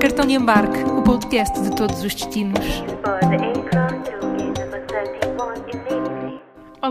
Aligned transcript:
Cartão 0.00 0.24
de 0.24 0.32
embarque, 0.32 0.82
o 0.84 1.02
podcast 1.02 1.60
de 1.60 1.76
todos 1.76 2.02
os 2.02 2.14
destinos. 2.14 2.82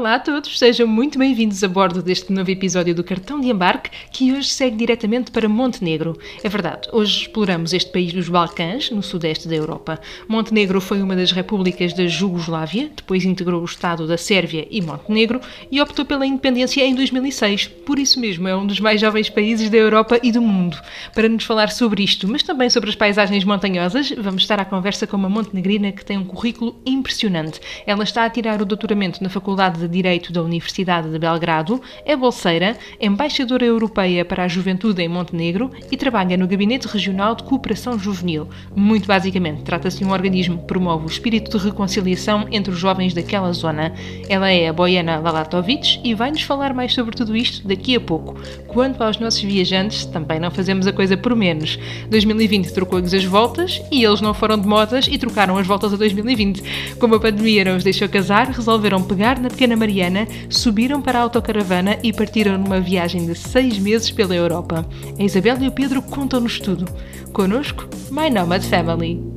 Olá 0.05 0.15
a 0.17 0.19
todos, 0.19 0.59
sejam 0.59 0.85
muito 0.85 1.17
bem-vindos 1.17 1.63
a 1.63 1.67
bordo 1.67 1.99
deste 1.99 2.31
novo 2.31 2.51
episódio 2.51 2.93
do 2.93 3.03
Cartão 3.03 3.41
de 3.41 3.49
Embarque, 3.49 3.89
que 4.11 4.31
hoje 4.33 4.49
segue 4.49 4.75
diretamente 4.75 5.31
para 5.31 5.49
Montenegro. 5.49 6.15
É 6.43 6.47
verdade, 6.47 6.87
hoje 6.93 7.21
exploramos 7.21 7.73
este 7.73 7.91
país 7.91 8.13
dos 8.13 8.29
Balcãs, 8.29 8.91
no 8.91 9.01
sudeste 9.01 9.47
da 9.47 9.55
Europa. 9.55 9.99
Montenegro 10.27 10.79
foi 10.79 11.01
uma 11.01 11.15
das 11.15 11.31
repúblicas 11.31 11.91
da 11.91 12.05
Jugoslávia, 12.05 12.91
depois 12.95 13.25
integrou 13.25 13.63
o 13.63 13.65
Estado 13.65 14.05
da 14.05 14.15
Sérvia 14.15 14.67
e 14.69 14.79
Montenegro 14.79 15.41
e 15.71 15.81
optou 15.81 16.05
pela 16.05 16.23
independência 16.23 16.85
em 16.85 16.93
2006. 16.93 17.65
Por 17.65 17.97
isso 17.97 18.19
mesmo, 18.19 18.47
é 18.47 18.55
um 18.55 18.67
dos 18.67 18.79
mais 18.79 19.01
jovens 19.01 19.27
países 19.27 19.71
da 19.71 19.77
Europa 19.77 20.19
e 20.21 20.31
do 20.31 20.39
mundo. 20.39 20.77
Para 21.15 21.27
nos 21.27 21.45
falar 21.45 21.71
sobre 21.71 22.03
isto, 22.03 22.27
mas 22.27 22.43
também 22.43 22.69
sobre 22.69 22.91
as 22.91 22.95
paisagens 22.95 23.43
montanhosas, 23.43 24.11
vamos 24.11 24.43
estar 24.43 24.59
à 24.59 24.65
conversa 24.65 25.07
com 25.07 25.17
uma 25.17 25.29
montenegrina 25.29 25.91
que 25.91 26.05
tem 26.05 26.15
um 26.15 26.25
currículo 26.25 26.79
impressionante. 26.85 27.59
Ela 27.87 28.03
está 28.03 28.23
a 28.23 28.29
tirar 28.29 28.61
o 28.61 28.65
doutoramento 28.65 29.23
na 29.23 29.29
Faculdade 29.29 29.79
de 29.79 29.94
Direito 29.95 30.33
da 30.33 30.43
Universidade 30.43 31.09
de 31.09 31.17
Belgrado, 31.17 31.81
é 32.05 32.17
bolseira, 32.17 32.77
embaixadora 32.99 33.63
europeia 33.63 34.25
para 34.25 34.43
a 34.43 34.47
juventude 34.47 35.01
em 35.01 35.07
Montenegro 35.07 35.71
e 35.89 35.95
trabalha 35.95 36.35
no 36.35 36.45
Gabinete 36.45 36.85
Regional 36.85 37.33
de 37.33 37.43
Cooperação 37.43 37.97
Juvenil. 37.97 38.49
Muito 38.75 39.07
basicamente, 39.07 39.63
trata-se 39.63 39.99
de 39.99 40.03
um 40.03 40.11
organismo 40.11 40.57
que 40.57 40.65
promove 40.65 41.05
o 41.05 41.09
espírito 41.09 41.57
de 41.57 41.63
reconciliação 41.63 42.45
entre 42.51 42.73
os 42.73 42.77
jovens 42.77 43.13
daquela 43.13 43.53
zona. 43.53 43.93
Ela 44.27 44.51
é 44.51 44.67
a 44.67 44.73
Boiana 44.73 45.17
Lalatovic 45.17 46.01
e 46.03 46.13
vai-nos 46.13 46.41
falar 46.41 46.73
mais 46.73 46.93
sobre 46.93 47.15
tudo 47.15 47.33
isto 47.33 47.65
daqui 47.65 47.95
a 47.95 48.01
pouco. 48.01 48.35
Quanto 48.67 49.01
aos 49.01 49.17
nossos 49.17 49.43
viajantes, 49.43 50.05
também 50.05 50.41
não 50.41 50.51
fazemos 50.51 50.87
a 50.87 50.91
coisa 50.91 51.15
por 51.15 51.33
menos. 51.37 51.79
2020 52.09 52.73
trocou-lhes 52.73 53.13
as 53.13 53.23
voltas 53.23 53.81
e 53.89 54.03
eles 54.03 54.19
não 54.19 54.33
foram 54.33 54.59
de 54.59 54.67
modas 54.67 55.07
e 55.09 55.17
trocaram 55.17 55.57
as 55.57 55.65
voltas 55.65 55.93
a 55.93 55.95
2020. 55.95 56.95
Como 56.99 57.15
a 57.15 57.19
pandemia 57.19 57.63
não 57.63 57.77
os 57.77 57.83
deixou 57.85 58.09
casar, 58.09 58.47
resolveram 58.47 59.01
pegar 59.01 59.39
na 59.39 59.49
pequena 59.49 59.74
Mariana, 59.75 60.27
subiram 60.49 61.01
para 61.01 61.19
a 61.19 61.21
autocaravana 61.21 61.97
e 62.03 62.13
partiram 62.13 62.57
numa 62.57 62.79
viagem 62.79 63.25
de 63.25 63.35
seis 63.35 63.77
meses 63.77 64.11
pela 64.11 64.35
Europa. 64.35 64.85
A 65.19 65.23
Isabel 65.23 65.61
e 65.61 65.67
o 65.67 65.71
Pedro 65.71 66.01
contam-nos 66.01 66.59
tudo. 66.59 66.85
Connosco, 67.33 67.87
My 68.11 68.29
Nomad 68.29 68.63
Family. 68.63 69.35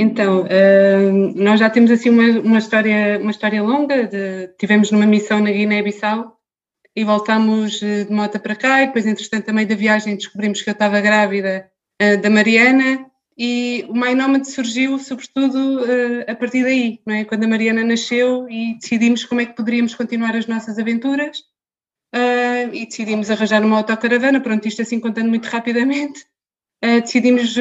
Então, 0.00 0.46
eh, 0.48 1.10
nós 1.34 1.58
já 1.58 1.68
temos 1.68 1.90
assim 1.90 2.10
uma, 2.10 2.40
uma 2.40 2.58
história, 2.58 3.18
uma 3.20 3.32
história 3.32 3.60
longa. 3.60 4.06
De, 4.06 4.48
tivemos 4.56 4.92
numa 4.92 5.06
missão 5.06 5.40
na 5.40 5.50
Guiné-Bissau 5.50 6.38
e 6.94 7.04
voltámos 7.04 7.82
eh, 7.82 8.04
de 8.04 8.12
moto 8.12 8.38
para 8.38 8.54
cá. 8.54 8.82
E 8.82 8.86
depois, 8.86 9.06
entretanto, 9.06 9.52
meio 9.52 9.66
da 9.66 9.74
viagem 9.74 10.14
descobrimos 10.14 10.62
que 10.62 10.70
eu 10.70 10.72
estava 10.72 11.00
grávida 11.00 11.68
eh, 12.00 12.16
da 12.16 12.30
Mariana 12.30 13.06
e 13.38 13.86
o 13.88 13.94
My 13.94 14.14
Nomad 14.16 14.44
surgiu, 14.44 14.98
sobretudo, 14.98 15.84
eh, 15.84 16.26
a 16.28 16.34
partir 16.34 16.64
daí, 16.64 17.00
não 17.06 17.14
é? 17.14 17.24
Quando 17.24 17.44
a 17.44 17.48
Mariana 17.48 17.84
nasceu 17.84 18.48
e 18.50 18.74
decidimos 18.74 19.24
como 19.24 19.40
é 19.40 19.46
que 19.46 19.54
poderíamos 19.54 19.94
continuar 19.94 20.34
as 20.34 20.48
nossas 20.48 20.76
aventuras 20.76 21.44
eh, 22.12 22.68
e 22.72 22.86
decidimos 22.86 23.30
arranjar 23.30 23.64
uma 23.64 23.76
autocaravana. 23.78 24.40
Pronto, 24.40 24.66
isto 24.66 24.82
assim 24.82 24.98
contando 24.98 25.28
muito 25.28 25.46
rapidamente. 25.46 26.26
Uh, 26.84 27.00
decidimos 27.00 27.56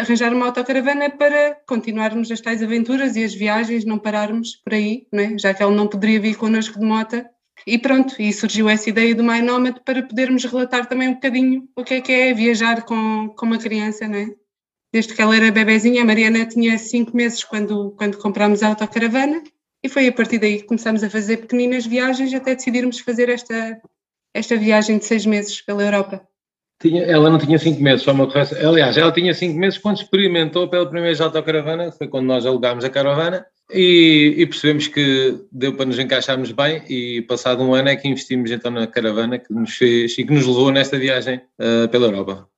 arranjar 0.00 0.32
uma 0.32 0.46
autocaravana 0.46 1.10
para 1.10 1.60
continuarmos 1.66 2.30
as 2.30 2.40
tais 2.40 2.62
aventuras 2.62 3.16
e 3.16 3.24
as 3.24 3.34
viagens, 3.34 3.84
não 3.84 3.98
pararmos 3.98 4.56
por 4.56 4.72
aí, 4.72 5.06
não 5.12 5.22
é? 5.22 5.38
já 5.38 5.52
que 5.52 5.62
ele 5.62 5.74
não 5.74 5.86
poderia 5.86 6.18
vir 6.18 6.36
connosco 6.36 6.78
de 6.78 6.84
moto. 6.86 7.22
E 7.66 7.78
pronto, 7.78 8.20
e 8.20 8.32
surgiu 8.32 8.70
essa 8.70 8.88
ideia 8.88 9.14
do 9.14 9.22
My 9.22 9.42
Nomad 9.42 9.80
para 9.84 10.02
podermos 10.02 10.44
relatar 10.44 10.86
também 10.86 11.08
um 11.08 11.14
bocadinho 11.14 11.68
o 11.76 11.84
que 11.84 11.94
é 11.94 12.00
que 12.00 12.12
é 12.12 12.34
viajar 12.34 12.82
com, 12.84 13.28
com 13.36 13.44
uma 13.46 13.58
criança, 13.58 14.08
não 14.08 14.16
é? 14.18 14.41
Desde 14.92 15.14
que 15.14 15.22
ela 15.22 15.34
era 15.34 15.50
bebezinha, 15.50 16.02
a 16.02 16.04
Mariana 16.04 16.44
tinha 16.44 16.76
cinco 16.76 17.16
meses 17.16 17.42
quando, 17.42 17.92
quando 17.92 18.18
comprámos 18.18 18.62
a 18.62 18.68
autocaravana 18.68 19.42
e 19.82 19.88
foi 19.88 20.06
a 20.06 20.12
partir 20.12 20.38
daí 20.38 20.58
que 20.58 20.66
começámos 20.66 21.02
a 21.02 21.08
fazer 21.08 21.38
pequeninas 21.38 21.86
viagens 21.86 22.32
até 22.34 22.54
decidirmos 22.54 23.00
fazer 23.00 23.28
esta, 23.28 23.80
esta 24.34 24.56
viagem 24.56 24.98
de 24.98 25.04
seis 25.04 25.24
meses 25.24 25.60
pela 25.62 25.82
Europa. 25.82 26.22
Tinha, 26.80 27.02
ela 27.04 27.30
não 27.30 27.38
tinha 27.38 27.58
cinco 27.58 27.80
meses, 27.80 28.02
só 28.02 28.12
uma 28.12 28.26
correção. 28.26 28.58
Aliás, 28.68 28.96
ela 28.96 29.12
tinha 29.12 29.32
cinco 29.32 29.58
meses 29.58 29.78
quando 29.78 29.96
experimentou 29.98 30.68
pela 30.68 30.84
primeira 30.84 31.08
vez 31.08 31.20
a 31.20 31.24
autocaravana, 31.24 31.92
foi 31.92 32.08
quando 32.08 32.26
nós 32.26 32.44
alugámos 32.44 32.84
a 32.84 32.90
caravana 32.90 33.46
e, 33.70 34.34
e, 34.36 34.46
percebemos 34.46 34.88
que 34.88 35.38
deu 35.50 35.74
para 35.74 35.86
nos 35.86 35.98
encaixarmos 35.98 36.52
bem 36.52 36.82
e 36.88 37.22
passado 37.22 37.62
um 37.62 37.74
ano 37.74 37.88
é 37.88 37.96
que 37.96 38.08
investimos 38.08 38.50
então 38.50 38.70
na 38.70 38.86
caravana 38.86 39.38
que 39.38 39.52
nos 39.52 39.76
fez 39.76 40.18
e 40.18 40.24
que 40.24 40.32
nos 40.32 40.46
levou 40.46 40.70
nesta 40.70 40.98
viagem 40.98 41.40
uh, 41.58 41.88
pela 41.88 42.06
Europa. 42.06 42.48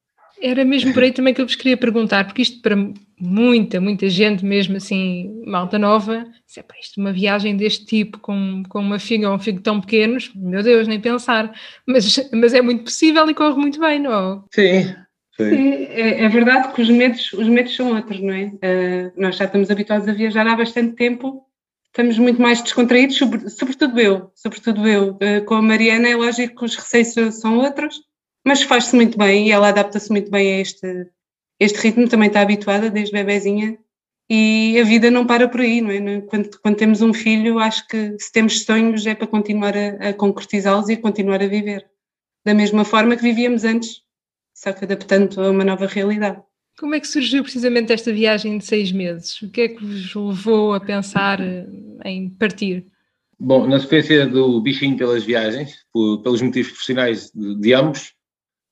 Era 0.46 0.64
mesmo 0.64 0.92
por 0.92 1.02
aí 1.02 1.10
também 1.10 1.32
que 1.32 1.40
eu 1.40 1.46
vos 1.46 1.56
queria 1.56 1.76
perguntar, 1.76 2.24
porque 2.26 2.42
isto 2.42 2.60
para 2.60 2.76
muita, 3.18 3.80
muita 3.80 4.08
gente, 4.08 4.44
mesmo 4.44 4.76
assim, 4.76 5.42
malta 5.46 5.78
nova, 5.78 6.26
se 6.46 6.60
é 6.60 6.62
para 6.62 6.78
isto 6.78 7.00
uma 7.00 7.12
viagem 7.12 7.56
deste 7.56 7.86
tipo, 7.86 8.18
com, 8.18 8.62
com 8.68 8.80
uma 8.80 8.98
figa 8.98 9.28
ou 9.28 9.36
um 9.36 9.38
figo 9.38 9.60
tão 9.60 9.80
pequenos, 9.80 10.30
meu 10.34 10.62
Deus, 10.62 10.86
nem 10.86 11.00
pensar. 11.00 11.52
Mas, 11.86 12.28
mas 12.32 12.52
é 12.52 12.60
muito 12.60 12.84
possível 12.84 13.28
e 13.30 13.34
corre 13.34 13.58
muito 13.58 13.80
bem, 13.80 13.98
não 13.98 14.44
Sim. 14.52 14.94
Sim, 15.36 15.50
Sim 15.50 15.74
é, 15.94 16.24
é, 16.24 16.28
verdade 16.28 16.72
que 16.72 16.82
os 16.82 16.90
medos, 16.90 17.32
os 17.32 17.48
medos 17.48 17.74
são 17.74 17.94
outros, 17.94 18.20
não 18.20 18.34
é? 18.34 18.46
Uh, 18.46 19.12
nós 19.16 19.36
já 19.36 19.44
estamos 19.44 19.70
habituados 19.70 20.08
a 20.08 20.12
viajar 20.12 20.46
há 20.46 20.56
bastante 20.56 20.94
tempo, 20.94 21.46
estamos 21.86 22.18
muito 22.18 22.42
mais 22.42 22.60
descontraídos, 22.60 23.16
sobre, 23.16 23.48
sobretudo 23.48 23.98
eu, 24.00 24.30
sobretudo 24.34 24.86
eu. 24.86 25.12
Uh, 25.12 25.44
com 25.46 25.54
a 25.54 25.62
Mariana 25.62 26.08
é 26.08 26.16
lógico 26.16 26.56
que 26.56 26.64
os 26.64 26.76
receios 26.76 27.40
são 27.40 27.58
outros, 27.58 28.00
mas 28.44 28.62
faz-se 28.62 28.94
muito 28.94 29.16
bem 29.16 29.48
e 29.48 29.52
ela 29.52 29.68
adapta-se 29.68 30.10
muito 30.10 30.30
bem 30.30 30.54
a 30.54 30.60
este, 30.60 31.10
este 31.58 31.78
ritmo, 31.78 32.08
também 32.08 32.28
está 32.28 32.40
habituada 32.40 32.90
desde 32.90 33.12
bebezinha 33.12 33.78
e 34.28 34.78
a 34.80 34.84
vida 34.84 35.10
não 35.10 35.26
para 35.26 35.48
por 35.48 35.60
aí, 35.60 35.80
não 35.80 35.90
é? 35.90 36.20
Quando, 36.22 36.58
quando 36.60 36.76
temos 36.76 37.02
um 37.02 37.12
filho, 37.12 37.58
acho 37.58 37.86
que 37.88 38.16
se 38.18 38.32
temos 38.32 38.64
sonhos 38.64 39.06
é 39.06 39.14
para 39.14 39.26
continuar 39.26 39.74
a, 39.76 40.10
a 40.10 40.14
concretizá-los 40.14 40.88
e 40.88 40.96
continuar 40.96 41.42
a 41.42 41.46
viver 41.46 41.86
da 42.44 42.54
mesma 42.54 42.84
forma 42.84 43.16
que 43.16 43.22
vivíamos 43.22 43.64
antes, 43.64 44.02
só 44.54 44.72
que 44.72 44.84
adaptando 44.84 45.40
a 45.40 45.50
uma 45.50 45.64
nova 45.64 45.86
realidade. 45.86 46.42
Como 46.78 46.94
é 46.94 47.00
que 47.00 47.06
surgiu 47.06 47.42
precisamente 47.42 47.92
esta 47.92 48.12
viagem 48.12 48.58
de 48.58 48.64
seis 48.64 48.92
meses? 48.92 49.40
O 49.40 49.50
que 49.50 49.60
é 49.62 49.68
que 49.68 49.84
vos 49.84 50.14
levou 50.14 50.74
a 50.74 50.80
pensar 50.80 51.38
em 52.04 52.28
partir? 52.30 52.86
Bom, 53.38 53.66
na 53.66 53.78
sequência 53.78 54.26
do 54.26 54.60
bichinho 54.60 54.96
pelas 54.96 55.24
viagens, 55.24 55.74
por, 55.92 56.22
pelos 56.22 56.42
motivos 56.42 56.72
profissionais 56.72 57.30
de, 57.32 57.60
de 57.60 57.72
ambos, 57.72 58.12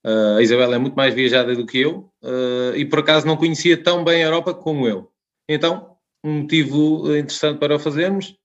Uh, 0.04 0.38
a 0.38 0.42
Isabela 0.42 0.74
é 0.74 0.78
muito 0.78 0.94
mais 0.94 1.14
viajada 1.14 1.54
do 1.54 1.64
que 1.64 1.78
eu 1.78 2.10
uh, 2.24 2.74
e 2.74 2.84
por 2.84 2.98
acaso 2.98 3.24
não 3.24 3.36
conhecia 3.36 3.80
tão 3.80 4.02
bem 4.02 4.22
a 4.22 4.26
Europa 4.26 4.52
como 4.52 4.88
eu. 4.88 5.08
Então, 5.48 5.96
um 6.24 6.40
motivo 6.40 7.16
interessante 7.16 7.58
para 7.58 7.76
o 7.76 7.78
fazermos, 7.78 8.36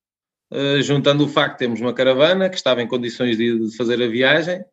uh, 0.53 0.81
juntando 0.83 1.25
o 1.25 1.27
facto 1.27 1.53
de 1.53 1.59
termos 1.59 1.81
uma 1.81 1.93
caravana 1.93 2.49
que 2.49 2.55
estava 2.55 2.81
em 2.81 2.87
condições 2.87 3.37
de, 3.37 3.69
de 3.69 3.75
fazer 3.75 4.01
a 4.01 4.07
viagem 4.07 4.63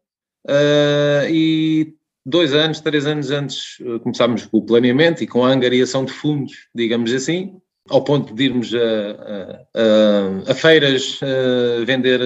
e 1.30 1.94
dois 2.24 2.52
anos, 2.52 2.80
três 2.80 3.06
anos 3.06 3.30
antes 3.30 3.78
começámos 4.02 4.44
com 4.44 4.58
o 4.58 4.66
planeamento 4.66 5.24
e 5.24 5.26
com 5.26 5.42
a 5.42 5.48
angariação 5.48 6.04
de 6.04 6.12
fundos, 6.12 6.68
digamos 6.74 7.10
assim, 7.14 7.56
ao 7.88 8.02
ponto 8.02 8.34
de 8.34 8.44
irmos 8.44 8.72
a, 8.74 8.78
a, 8.78 10.48
a, 10.48 10.52
a 10.52 10.54
feiras 10.54 11.20
vender 11.86 12.20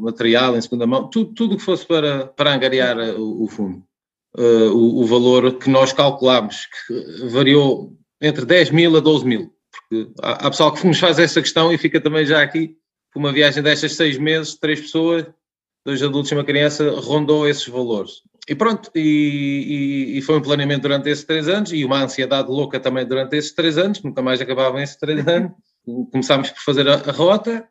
material 0.00 0.56
em 0.56 0.60
segunda 0.60 0.86
mão, 0.86 1.08
tudo, 1.08 1.34
tudo 1.34 1.56
que 1.56 1.62
fosse 1.62 1.86
para, 1.86 2.26
para 2.26 2.54
angariar 2.54 2.98
o, 2.98 3.44
o 3.44 3.48
fundo. 3.48 3.82
Uh, 4.36 4.70
o, 4.72 5.02
o, 5.02 5.06
valor 5.06 5.58
que 5.58 5.70
nós 5.70 5.92
calculámos, 5.92 6.68
que 6.86 7.28
variou 7.28 7.96
entre 8.20 8.44
10 8.44 8.70
mil 8.70 8.96
a 8.96 9.00
12 9.00 9.24
mil. 9.24 9.52
Porque 9.72 10.12
há, 10.22 10.46
há 10.46 10.50
pessoal 10.50 10.72
que 10.72 10.86
nos 10.86 10.98
faz 10.98 11.18
essa 11.18 11.40
questão 11.40 11.72
e 11.72 11.78
fica 11.78 12.00
também 12.00 12.26
já 12.26 12.42
aqui, 12.42 12.76
por 13.12 13.20
uma 13.20 13.32
viagem 13.32 13.62
destas 13.62 13.94
seis 13.94 14.18
meses, 14.18 14.54
três 14.54 14.80
pessoas, 14.80 15.26
dois 15.88 16.02
adultos 16.02 16.30
e 16.30 16.34
uma 16.34 16.44
criança, 16.44 16.90
rondou 17.00 17.48
esses 17.48 17.66
valores. 17.66 18.20
E 18.46 18.54
pronto, 18.54 18.90
e, 18.94 19.00
e, 19.00 20.18
e, 20.18 20.22
foi 20.22 20.36
um 20.36 20.42
planeamento 20.42 20.82
durante 20.82 21.08
esses 21.08 21.24
três 21.24 21.48
anos 21.48 21.72
e 21.72 21.82
uma 21.82 22.02
ansiedade 22.02 22.50
louca 22.50 22.78
também 22.78 23.06
durante 23.06 23.34
esses 23.36 23.52
três 23.52 23.78
anos, 23.78 24.02
nunca 24.02 24.20
mais 24.20 24.38
acabavam 24.38 24.80
esses 24.80 24.96
três 24.96 25.24
anos. 25.26 25.52
Começámos 26.12 26.50
por 26.50 26.60
fazer 26.60 26.86
a, 26.86 26.94
a 26.94 27.10
rota, 27.12 27.66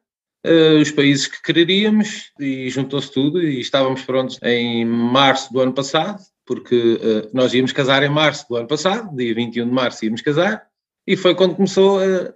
uh, 0.47 0.81
os 0.81 0.89
países 0.89 1.27
que 1.27 1.41
quereríamos 1.43 2.31
e 2.39 2.71
juntou-se 2.71 3.11
tudo 3.11 3.39
e 3.39 3.59
estávamos 3.59 4.01
prontos 4.01 4.39
em 4.41 4.83
março 4.83 5.53
do 5.53 5.59
ano 5.59 5.73
passado, 5.73 6.19
porque 6.43 6.75
uh, 6.75 7.29
nós 7.31 7.53
íamos 7.53 7.71
casar 7.71 8.01
em 8.01 8.09
março 8.09 8.47
do 8.49 8.55
ano 8.55 8.67
passado, 8.67 9.15
dia 9.15 9.35
21 9.35 9.65
de 9.65 9.71
março 9.71 10.05
íamos 10.05 10.21
casar, 10.23 10.65
e 11.05 11.15
foi 11.15 11.35
quando 11.35 11.55
começou 11.55 11.99
uh, 11.99 12.33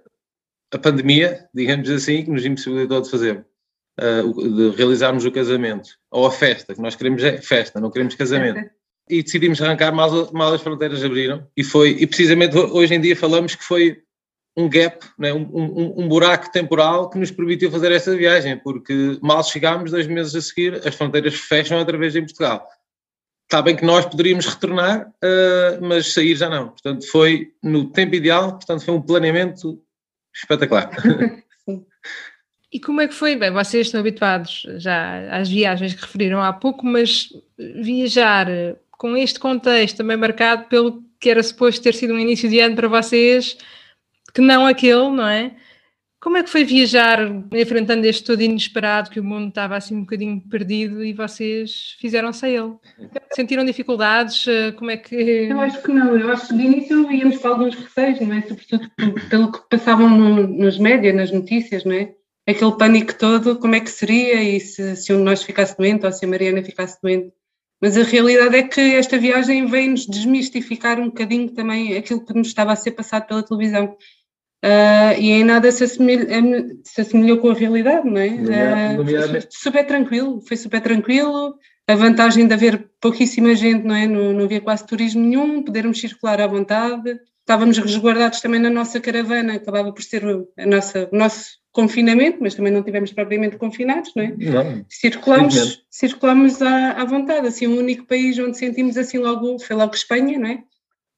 a 0.72 0.78
pandemia, 0.78 1.48
digamos 1.52 1.90
assim, 1.90 2.24
que 2.24 2.30
nos 2.30 2.46
impossibilitou 2.46 3.00
de 3.00 3.10
fazer, 3.10 3.44
de 3.98 4.70
realizarmos 4.76 5.24
o 5.24 5.30
casamento, 5.30 5.90
ou 6.10 6.26
a 6.26 6.30
festa, 6.30 6.74
que 6.74 6.80
nós 6.80 6.94
queremos 6.94 7.22
é 7.22 7.38
festa, 7.38 7.80
não 7.80 7.90
queremos 7.90 8.14
casamento. 8.14 8.70
E 9.10 9.22
decidimos 9.22 9.60
arrancar 9.60 9.92
mal, 9.92 10.32
mal 10.32 10.54
as 10.54 10.62
fronteiras 10.62 11.04
abriram, 11.04 11.46
e 11.56 11.62
foi, 11.62 11.90
e 11.90 12.06
precisamente 12.06 12.56
hoje 12.56 12.94
em 12.94 13.00
dia 13.00 13.16
falamos 13.16 13.54
que 13.54 13.64
foi 13.64 14.02
um 14.56 14.68
gap, 14.68 15.04
né, 15.18 15.32
um, 15.32 15.48
um, 15.52 16.02
um, 16.02 16.08
buraco 16.08 16.50
temporal 16.52 17.08
que 17.08 17.18
nos 17.18 17.30
permitiu 17.30 17.70
fazer 17.70 17.90
essa 17.90 18.14
viagem, 18.14 18.58
porque 18.58 19.18
mal 19.22 19.42
chegámos, 19.42 19.90
dois 19.90 20.06
meses 20.06 20.34
a 20.34 20.40
seguir, 20.40 20.74
as 20.86 20.94
fronteiras 20.94 21.34
fecham 21.34 21.78
outra 21.78 21.96
vez 21.96 22.14
em 22.14 22.24
Portugal. 22.24 22.66
Está 23.44 23.60
bem 23.60 23.76
que 23.76 23.84
nós 23.84 24.06
poderíamos 24.06 24.46
retornar, 24.46 25.08
uh, 25.08 25.84
mas 25.84 26.12
sair 26.12 26.34
já 26.36 26.48
não. 26.48 26.68
Portanto, 26.68 27.06
foi 27.10 27.52
no 27.62 27.90
tempo 27.90 28.14
ideal, 28.14 28.52
portanto, 28.52 28.84
foi 28.84 28.94
um 28.94 29.02
planeamento 29.02 29.82
espetacular. 30.34 30.90
E 32.72 32.80
como 32.80 33.02
é 33.02 33.06
que 33.06 33.14
foi? 33.14 33.36
Bem, 33.36 33.50
vocês 33.50 33.88
estão 33.88 34.00
habituados 34.00 34.66
já 34.78 35.36
às 35.36 35.48
viagens 35.50 35.92
que 35.92 36.00
referiram 36.00 36.40
há 36.42 36.52
pouco, 36.52 36.86
mas 36.86 37.28
viajar 37.58 38.46
com 38.92 39.14
este 39.14 39.38
contexto 39.38 39.98
também 39.98 40.16
marcado 40.16 40.64
pelo 40.68 41.04
que 41.20 41.28
era 41.28 41.42
suposto 41.42 41.82
ter 41.82 41.92
sido 41.94 42.14
um 42.14 42.18
início 42.18 42.48
de 42.48 42.60
ano 42.60 42.74
para 42.74 42.88
vocês, 42.88 43.58
que 44.32 44.40
não 44.40 44.66
aquele, 44.66 45.10
não 45.10 45.28
é? 45.28 45.54
Como 46.18 46.36
é 46.36 46.42
que 46.42 46.48
foi 46.48 46.64
viajar 46.64 47.18
enfrentando 47.52 48.06
este 48.06 48.24
todo 48.24 48.40
inesperado 48.40 49.10
que 49.10 49.20
o 49.20 49.24
mundo 49.24 49.48
estava 49.48 49.76
assim 49.76 49.96
um 49.96 50.02
bocadinho 50.02 50.40
perdido 50.40 51.04
e 51.04 51.12
vocês 51.12 51.96
fizeram-se 52.00 52.46
a 52.46 52.48
ele? 52.48 52.74
Sentiram 53.34 53.64
dificuldades? 53.64 54.46
Como 54.76 54.90
é 54.90 54.96
que. 54.96 55.14
Eu 55.14 55.60
acho 55.60 55.82
que 55.82 55.92
não, 55.92 56.16
eu 56.16 56.30
acho 56.30 56.48
que 56.48 56.54
de 56.54 56.62
início 56.62 57.10
íamos 57.10 57.38
com 57.38 57.48
alguns 57.48 57.74
receios, 57.74 58.20
não 58.20 58.34
é? 58.34 58.42
Sobretudo 58.42 58.90
pelo 59.28 59.52
que 59.52 59.58
passavam 59.68 60.08
no, 60.08 60.46
nos 60.46 60.78
médias, 60.78 61.14
nas 61.14 61.32
notícias, 61.32 61.84
não 61.84 61.92
é? 61.92 62.14
Aquele 62.52 62.76
pânico 62.76 63.14
todo, 63.14 63.58
como 63.58 63.74
é 63.74 63.80
que 63.80 63.90
seria 63.90 64.42
e 64.42 64.60
se, 64.60 64.96
se 64.96 65.12
um 65.12 65.18
de 65.18 65.24
nós 65.24 65.42
ficasse 65.42 65.76
doente 65.76 66.06
ou 66.06 66.12
se 66.12 66.24
a 66.24 66.28
Mariana 66.28 66.62
ficasse 66.62 66.98
doente. 67.02 67.32
Mas 67.80 67.96
a 67.96 68.02
realidade 68.04 68.56
é 68.56 68.62
que 68.62 68.80
esta 68.80 69.18
viagem 69.18 69.66
veio-nos 69.66 70.06
desmistificar 70.06 71.00
um 71.00 71.06
bocadinho 71.06 71.50
também 71.50 71.96
aquilo 71.96 72.24
que 72.24 72.32
nos 72.32 72.48
estava 72.48 72.72
a 72.72 72.76
ser 72.76 72.92
passado 72.92 73.26
pela 73.26 73.42
televisão 73.42 73.96
Uh, 74.64 75.18
e 75.18 75.32
em 75.32 75.42
nada 75.42 75.72
se, 75.72 75.82
assemelha, 75.82 76.24
se 76.84 77.00
assemelhou 77.00 77.38
com 77.38 77.50
a 77.50 77.54
realidade, 77.54 78.08
não 78.08 78.20
é? 78.20 78.96
Uh, 78.96 79.28
foi 79.28 79.40
super 79.50 79.84
tranquilo, 79.84 80.40
foi 80.40 80.56
super 80.56 80.80
tranquilo. 80.80 81.56
A 81.88 81.96
vantagem 81.96 82.46
de 82.46 82.54
haver 82.54 82.88
pouquíssima 83.00 83.56
gente, 83.56 83.84
não 83.84 83.96
é? 83.96 84.06
Não, 84.06 84.32
não 84.32 84.44
havia 84.44 84.60
quase 84.60 84.86
turismo 84.86 85.20
nenhum, 85.20 85.64
podermos 85.64 86.00
circular 86.00 86.40
à 86.40 86.46
vontade. 86.46 87.18
Estávamos 87.42 87.78
resguardados 87.78 88.40
também 88.40 88.60
na 88.60 88.70
nossa 88.70 89.00
caravana, 89.00 89.54
acabava 89.54 89.92
por 89.92 90.02
ser 90.02 90.24
a 90.56 90.66
nossa, 90.66 91.08
o 91.12 91.16
nosso 91.16 91.58
confinamento, 91.72 92.38
mas 92.40 92.54
também 92.54 92.72
não 92.72 92.82
tivemos 92.82 93.12
propriamente 93.12 93.56
confinados, 93.56 94.12
não 94.14 94.22
é? 94.22 94.28
Não, 94.28 94.84
circulamos, 94.88 95.84
circulamos 95.90 96.62
à, 96.62 96.92
à 96.92 97.04
vontade. 97.04 97.46
Assim, 97.46 97.66
o 97.66 97.78
único 97.78 98.06
país 98.06 98.38
onde 98.38 98.56
sentimos 98.56 98.96
assim 98.96 99.18
logo 99.18 99.58
foi 99.58 99.74
logo 99.74 99.94
Espanha, 99.94 100.38
não 100.38 100.48
é? 100.48 100.62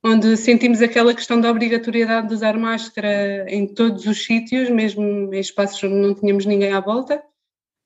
onde 0.05 0.37
sentimos 0.37 0.82
aquela 0.82 1.15
questão 1.15 1.41
da 1.41 1.50
obrigatoriedade 1.50 2.29
de 2.29 2.35
usar 2.35 2.59
máscara 2.59 3.47
em 3.49 3.67
todos 3.67 4.05
os 4.05 4.23
sítios, 4.23 4.69
mesmo 4.69 5.32
em 5.32 5.41
espaços 5.41 5.82
onde 5.82 5.94
não 5.94 6.15
tínhamos 6.15 6.44
ninguém 6.44 6.75
à 6.75 6.81
volta. 6.81 7.23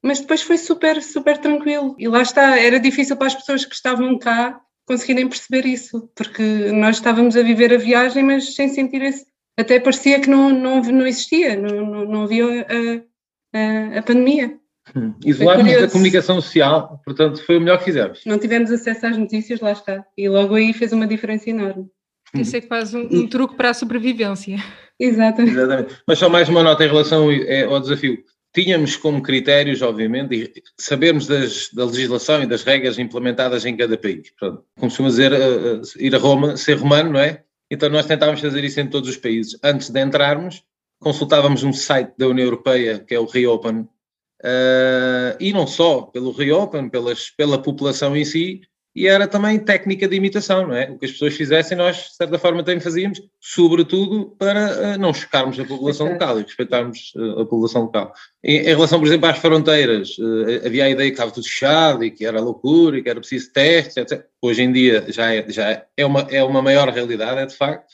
Mas 0.02 0.18
depois 0.18 0.42
foi 0.42 0.58
super, 0.58 1.00
super 1.00 1.38
tranquilo. 1.38 1.94
E 1.96 2.08
lá 2.08 2.22
está, 2.22 2.58
era 2.58 2.80
difícil 2.80 3.16
para 3.16 3.28
as 3.28 3.36
pessoas 3.36 3.64
que 3.64 3.74
estavam 3.74 4.18
cá 4.18 4.60
conseguirem 4.88 5.28
perceber 5.28 5.66
isso, 5.66 6.10
porque 6.16 6.42
nós 6.72 6.96
estávamos 6.96 7.36
a 7.36 7.42
viver 7.42 7.72
a 7.72 7.78
viagem, 7.78 8.24
mas 8.24 8.54
sem 8.54 8.68
sentir 8.68 9.02
esse. 9.02 9.26
Até 9.56 9.78
parecia 9.78 10.20
que 10.20 10.30
não, 10.30 10.50
não, 10.50 10.80
não 10.80 11.06
existia, 11.06 11.56
não, 11.56 11.86
não, 11.86 12.04
não 12.04 12.22
havia 12.22 12.44
a, 12.44 13.56
a, 13.58 13.98
a 13.98 14.02
pandemia. 14.02 14.58
Hum. 14.96 15.12
Isolámos 15.24 15.70
da 15.70 15.88
comunicação 15.88 16.40
social, 16.40 17.00
portanto 17.04 17.44
foi 17.44 17.58
o 17.58 17.60
melhor 17.60 17.78
que 17.78 17.84
fizemos. 17.84 18.22
Não 18.24 18.38
tivemos 18.38 18.70
acesso 18.70 19.06
às 19.06 19.16
notícias, 19.16 19.60
lá 19.60 19.72
está. 19.72 20.04
E 20.16 20.28
logo 20.28 20.54
aí 20.54 20.72
fez 20.72 20.92
uma 20.92 21.06
diferença 21.06 21.50
enorme. 21.50 21.86
Isso 22.34 22.56
é 22.56 22.60
quase 22.60 22.96
um, 22.96 23.08
um 23.10 23.26
truque 23.26 23.56
para 23.56 23.70
a 23.70 23.74
sobrevivência. 23.74 24.56
Exatamente. 24.98 25.56
Exatamente. 25.56 26.02
Mas 26.06 26.18
só 26.18 26.28
mais 26.28 26.48
uma 26.48 26.62
nota 26.62 26.84
em 26.84 26.88
relação 26.88 27.30
é, 27.30 27.64
ao 27.64 27.80
desafio. 27.80 28.18
Tínhamos 28.58 28.96
como 28.96 29.22
critérios, 29.22 29.82
obviamente, 29.82 30.52
sabermos 30.76 31.28
das, 31.28 31.70
da 31.72 31.84
legislação 31.84 32.42
e 32.42 32.46
das 32.46 32.64
regras 32.64 32.98
implementadas 32.98 33.64
em 33.64 33.76
cada 33.76 33.96
país. 33.96 34.30
Portanto, 34.30 34.64
costuma 34.80 35.10
dizer, 35.10 35.32
uh, 35.32 35.80
ir 35.96 36.12
a 36.12 36.18
Roma, 36.18 36.56
ser 36.56 36.76
romano, 36.76 37.12
não 37.12 37.20
é? 37.20 37.44
Então 37.70 37.88
nós 37.88 38.06
tentávamos 38.06 38.40
fazer 38.40 38.64
isso 38.64 38.80
em 38.80 38.88
todos 38.88 39.10
os 39.10 39.16
países. 39.16 39.56
Antes 39.62 39.90
de 39.90 40.02
entrarmos, 40.02 40.64
consultávamos 40.98 41.62
um 41.62 41.72
site 41.72 42.12
da 42.18 42.26
União 42.26 42.46
Europeia, 42.46 42.98
que 42.98 43.14
é 43.14 43.20
o 43.20 43.26
Reopen, 43.26 43.82
uh, 43.82 45.36
e 45.38 45.52
não 45.52 45.64
só 45.64 46.02
pelo 46.02 46.32
Reopen, 46.32 46.88
pelas, 46.88 47.30
pela 47.30 47.62
população 47.62 48.16
em 48.16 48.24
si, 48.24 48.62
e 48.98 49.06
era 49.06 49.28
também 49.28 49.60
técnica 49.60 50.08
de 50.08 50.16
imitação, 50.16 50.66
não 50.66 50.74
é? 50.74 50.90
O 50.90 50.98
que 50.98 51.06
as 51.06 51.12
pessoas 51.12 51.36
fizessem, 51.36 51.78
nós, 51.78 51.96
de 51.96 52.16
certa 52.16 52.36
forma, 52.36 52.64
também 52.64 52.80
fazíamos, 52.80 53.22
sobretudo 53.38 54.34
para 54.36 54.96
uh, 54.96 54.98
não 54.98 55.14
chocarmos 55.14 55.58
a 55.60 55.64
população 55.64 56.10
local 56.10 56.40
e 56.40 56.42
respeitarmos 56.42 57.12
uh, 57.14 57.42
a 57.42 57.44
população 57.44 57.82
local. 57.82 58.12
Em, 58.42 58.56
em, 58.56 58.64
relação, 58.64 58.98
por 58.98 59.06
exemplo, 59.06 59.28
às 59.28 59.38
fronteiras, 59.38 60.18
uh, 60.18 60.66
havia 60.66 60.86
a 60.86 60.90
ideia 60.90 61.08
que 61.10 61.14
estava 61.14 61.30
tudo 61.30 61.44
fechado 61.44 62.02
e 62.02 62.10
que 62.10 62.26
era 62.26 62.40
loucura 62.40 62.98
e 62.98 63.02
que 63.02 63.08
era 63.08 63.20
preciso 63.20 63.52
testes, 63.52 63.96
etc. 63.96 64.26
Hoje 64.42 64.62
em 64.62 64.72
dia 64.72 65.04
já 65.08 65.32
é, 65.32 65.48
já 65.48 65.86
é, 65.96 66.04
uma, 66.04 66.26
é 66.28 66.42
uma 66.42 66.60
maior 66.60 66.88
realidade, 66.88 67.40
é 67.40 67.46
de 67.46 67.54
facto, 67.54 67.86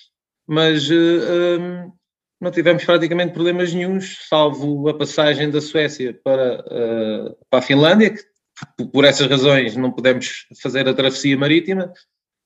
mas 0.48 0.90
um, 0.90 1.92
não 2.40 2.50
tivemos 2.50 2.82
praticamente 2.82 3.34
problemas 3.34 3.74
nenhums, 3.74 4.26
salvo 4.26 4.88
a 4.88 4.94
passagem 4.94 5.50
da 5.50 5.60
Suécia 5.60 6.18
para, 6.24 6.64
para 7.50 7.58
a 7.58 7.62
Finlândia, 7.62 8.10
que 8.10 8.33
por 8.92 9.04
essas 9.04 9.28
razões 9.28 9.76
não 9.76 9.90
pudemos 9.90 10.46
fazer 10.62 10.88
a 10.88 10.94
travessia 10.94 11.36
marítima 11.36 11.92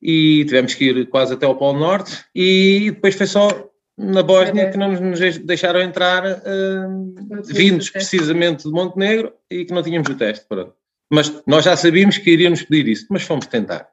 e 0.00 0.44
tivemos 0.44 0.74
que 0.74 0.84
ir 0.84 1.06
quase 1.08 1.34
até 1.34 1.46
ao 1.46 1.56
Polo 1.56 1.78
Norte 1.78 2.24
e 2.34 2.90
depois 2.92 3.14
foi 3.14 3.26
só 3.26 3.68
na 3.96 4.22
Bósnia 4.22 4.70
que 4.70 4.78
não 4.78 4.92
nos 4.92 5.38
deixaram 5.38 5.80
entrar 5.80 6.24
uh, 6.24 7.42
vindos 7.44 7.90
precisamente 7.90 8.62
de 8.62 8.70
Montenegro 8.70 9.32
e 9.50 9.64
que 9.64 9.74
não 9.74 9.82
tínhamos 9.82 10.08
o 10.08 10.14
teste. 10.14 10.46
Pronto. 10.48 10.72
Mas 11.10 11.42
nós 11.46 11.64
já 11.64 11.76
sabíamos 11.76 12.16
que 12.18 12.30
iríamos 12.30 12.62
pedir 12.62 12.88
isso, 12.88 13.06
mas 13.10 13.22
fomos 13.22 13.46
tentar. 13.46 13.88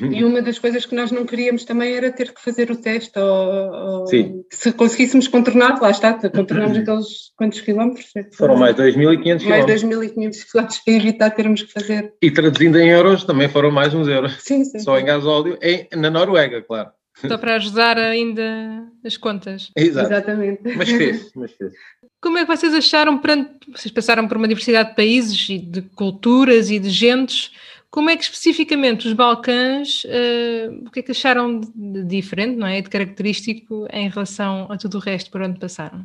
E 0.00 0.24
uma 0.24 0.40
das 0.40 0.58
coisas 0.58 0.86
que 0.86 0.94
nós 0.94 1.10
não 1.10 1.26
queríamos 1.26 1.64
também 1.64 1.94
era 1.94 2.10
ter 2.10 2.32
que 2.32 2.40
fazer 2.40 2.70
o 2.70 2.76
teste, 2.76 3.18
ou, 3.18 4.02
ou 4.02 4.06
se 4.06 4.72
conseguíssemos 4.72 5.28
contornar, 5.28 5.80
lá 5.80 5.90
está, 5.90 6.14
contornamos 6.30 6.78
aqueles 6.78 7.32
quantos 7.36 7.60
quilómetros? 7.60 8.06
Foram 8.32 8.56
mais 8.56 8.74
2.500 8.76 9.44
Mais 9.46 9.64
2.500 9.66 10.50
quilómetros 10.50 10.78
para 10.84 10.94
evitar 10.94 11.30
termos 11.30 11.62
que 11.62 11.72
fazer. 11.72 12.12
E 12.22 12.30
traduzindo 12.30 12.78
em 12.78 12.88
euros, 12.88 13.24
também 13.24 13.48
foram 13.48 13.70
mais 13.70 13.94
uns 13.94 14.08
euros. 14.08 14.36
Sim, 14.40 14.64
sim. 14.64 14.78
Só 14.78 14.98
em 14.98 15.04
gasóleo, 15.04 15.58
em, 15.62 15.86
na 15.94 16.10
Noruega, 16.10 16.62
claro. 16.62 16.90
Só 17.16 17.38
para 17.38 17.54
ajudar 17.56 17.96
ainda 17.96 18.88
as 19.04 19.16
contas. 19.16 19.70
Exato. 19.76 20.08
Exatamente. 20.08 20.60
Mas 20.76 20.90
fez, 20.90 21.30
mas 21.36 21.52
fez. 21.52 21.72
Como 22.20 22.38
é 22.38 22.44
que 22.44 22.56
vocês 22.56 22.74
acharam, 22.74 23.18
perante, 23.18 23.50
vocês 23.70 23.92
passaram 23.92 24.26
por 24.26 24.36
uma 24.36 24.48
diversidade 24.48 24.90
de 24.90 24.96
países 24.96 25.48
e 25.48 25.58
de 25.58 25.82
culturas 25.82 26.70
e 26.70 26.78
de 26.78 26.90
gentes, 26.90 27.52
como 27.94 28.10
é 28.10 28.16
que 28.16 28.24
especificamente 28.24 29.06
os 29.06 29.12
Balcãs, 29.12 30.02
uh, 30.02 30.84
o 30.84 30.90
que 30.90 30.98
é 30.98 31.02
que 31.04 31.12
acharam 31.12 31.60
de 31.60 32.02
diferente, 32.02 32.56
não 32.56 32.66
é? 32.66 32.80
De 32.80 32.90
característico 32.90 33.86
em 33.92 34.08
relação 34.08 34.66
a 34.68 34.76
tudo 34.76 34.96
o 34.96 35.00
resto 35.00 35.30
por 35.30 35.40
onde 35.40 35.60
passaram? 35.60 36.04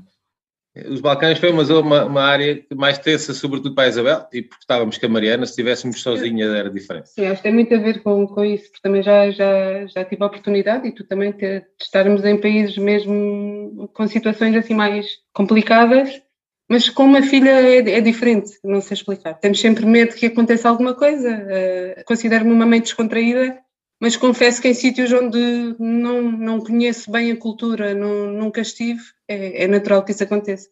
Os 0.87 1.01
Balcãs 1.01 1.39
foi 1.39 1.49
uma, 1.49 1.63
uma, 1.63 2.05
uma 2.05 2.21
área 2.21 2.63
mais 2.75 2.99
tensa, 2.99 3.33
sobretudo 3.33 3.73
para 3.73 3.85
a 3.85 3.87
Isabel, 3.87 4.27
e 4.31 4.43
porque 4.43 4.61
estávamos 4.61 4.99
com 4.99 5.05
a 5.07 5.09
Mariana, 5.09 5.47
se 5.47 5.53
estivéssemos 5.53 5.99
sozinhas 5.99 6.53
era 6.53 6.69
diferente. 6.69 7.09
Sim, 7.09 7.25
acho 7.25 7.37
que 7.37 7.41
tem 7.41 7.53
muito 7.53 7.73
a 7.73 7.79
ver 7.79 8.03
com, 8.03 8.27
com 8.27 8.45
isso, 8.45 8.65
porque 8.65 8.83
também 8.83 9.01
já, 9.01 9.31
já, 9.31 9.87
já 9.87 10.05
tive 10.05 10.21
a 10.21 10.27
oportunidade, 10.27 10.87
e 10.87 10.91
tu 10.91 11.03
também, 11.05 11.31
de 11.31 11.63
estarmos 11.81 12.23
em 12.23 12.39
países 12.39 12.77
mesmo 12.77 13.89
com 13.95 14.07
situações 14.07 14.55
assim 14.55 14.75
mais 14.75 15.07
complicadas, 15.33 16.21
mas 16.69 16.87
com 16.87 17.03
uma 17.03 17.23
filha 17.23 17.49
é, 17.49 17.77
é, 17.77 17.99
diferente, 17.99 18.51
não 18.63 18.79
sei 18.79 18.95
explicar. 18.95 19.33
Temos 19.33 19.59
sempre 19.59 19.85
medo 19.85 20.15
que 20.15 20.27
aconteça 20.27 20.69
alguma 20.69 20.93
coisa. 20.93 21.29
Uh, 21.29 22.03
Considero-me 22.05 22.51
uma 22.51 22.65
mãe 22.65 22.79
descontraída, 22.79 23.57
mas 23.99 24.15
confesso 24.15 24.61
que 24.61 24.67
em 24.67 24.73
sítios 24.73 25.11
onde 25.11 25.75
não, 25.79 26.21
não 26.21 26.59
conheço 26.59 27.11
bem 27.11 27.31
a 27.31 27.35
cultura, 27.35 27.93
não, 27.93 28.31
nunca 28.31 28.61
estive, 28.61 29.01
é, 29.27 29.63
é 29.63 29.67
natural 29.67 30.03
que 30.05 30.11
isso 30.11 30.23
aconteça. 30.23 30.69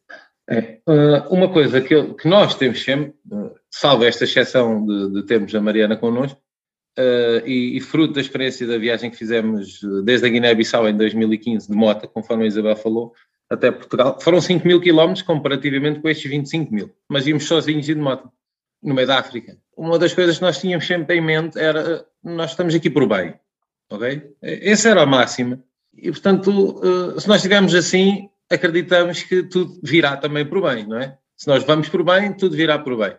É, 0.50 0.80
uh, 0.88 1.34
uma 1.34 1.52
coisa 1.52 1.82
que, 1.82 1.94
eu, 1.94 2.14
que, 2.14 2.28
nós 2.28 2.56
temos 2.56 2.82
sempre, 2.82 3.14
uh, 3.30 3.52
salvo 3.70 4.06
esta 4.06 4.24
exceção 4.24 4.86
de, 4.86 5.14
de 5.14 5.26
termos 5.26 5.54
a 5.54 5.60
Mariana 5.60 5.98
connosco, 5.98 6.40
uh, 6.98 7.46
e, 7.46 7.76
e, 7.76 7.82
fruto 7.82 8.14
da 8.14 8.22
experiência 8.22 8.66
da 8.66 8.78
viagem 8.78 9.12
que 9.12 9.18
fizemos 9.18 9.82
desde 10.06 10.26
a 10.26 10.30
Guiné-Bissau 10.30 10.88
em 10.88 10.96
2015 10.96 11.68
de 11.68 11.76
moto, 11.76 12.08
conforme 12.08 12.46
a 12.46 12.48
Isabel 12.48 12.78
falou, 12.78 13.14
até 13.50 13.72
Portugal. 13.72 14.20
Foram 14.20 14.42
5 14.42 14.68
mil 14.68 14.82
quilómetros 14.82 15.26
comparativamente 15.26 16.00
com 16.00 16.10
estes 16.10 16.30
25 16.30 16.74
mil, 16.74 16.94
mas 17.08 17.26
íamos 17.28 17.46
sozinhos 17.46 17.88
e 17.88 17.96
de 17.96 18.02
moto, 18.02 18.30
no 18.82 18.94
meio 18.94 19.08
da 19.08 19.20
África. 19.20 19.58
Uma 19.76 19.98
das 19.98 20.14
coisas 20.14 20.38
que 20.38 20.42
nós 20.42 20.60
tínhamos 20.60 20.86
sempre 20.86 21.18
em 21.18 21.22
mente 21.22 21.58
era, 21.60 22.06
nós 22.24 22.52
estamos 22.52 22.74
aqui 22.76 22.90
por 22.90 23.08
bem, 23.08 23.36
ok? 23.90 24.36
Essa 24.42 24.90
era 24.90 25.04
a 25.04 25.06
máxima. 25.06 25.64
E, 25.96 26.12
portanto, 26.12 26.82
eh, 26.84 27.20
se 27.20 27.28
nós 27.28 27.38
estivermos 27.38 27.74
assim, 27.74 28.30
acreditamos 28.50 29.24
que 29.24 29.44
tudo 29.44 29.80
virá 29.84 30.18
também 30.18 30.46
por 30.46 30.62
bem, 30.62 30.86
não 30.86 30.98
é? 31.00 31.18
Se 31.36 31.48
nós 31.48 31.64
vamos 31.64 31.90
por 31.90 32.04
bem, 32.04 32.34
tudo 32.34 32.56
virá 32.56 32.78
por 32.80 32.98
bem. 32.98 33.16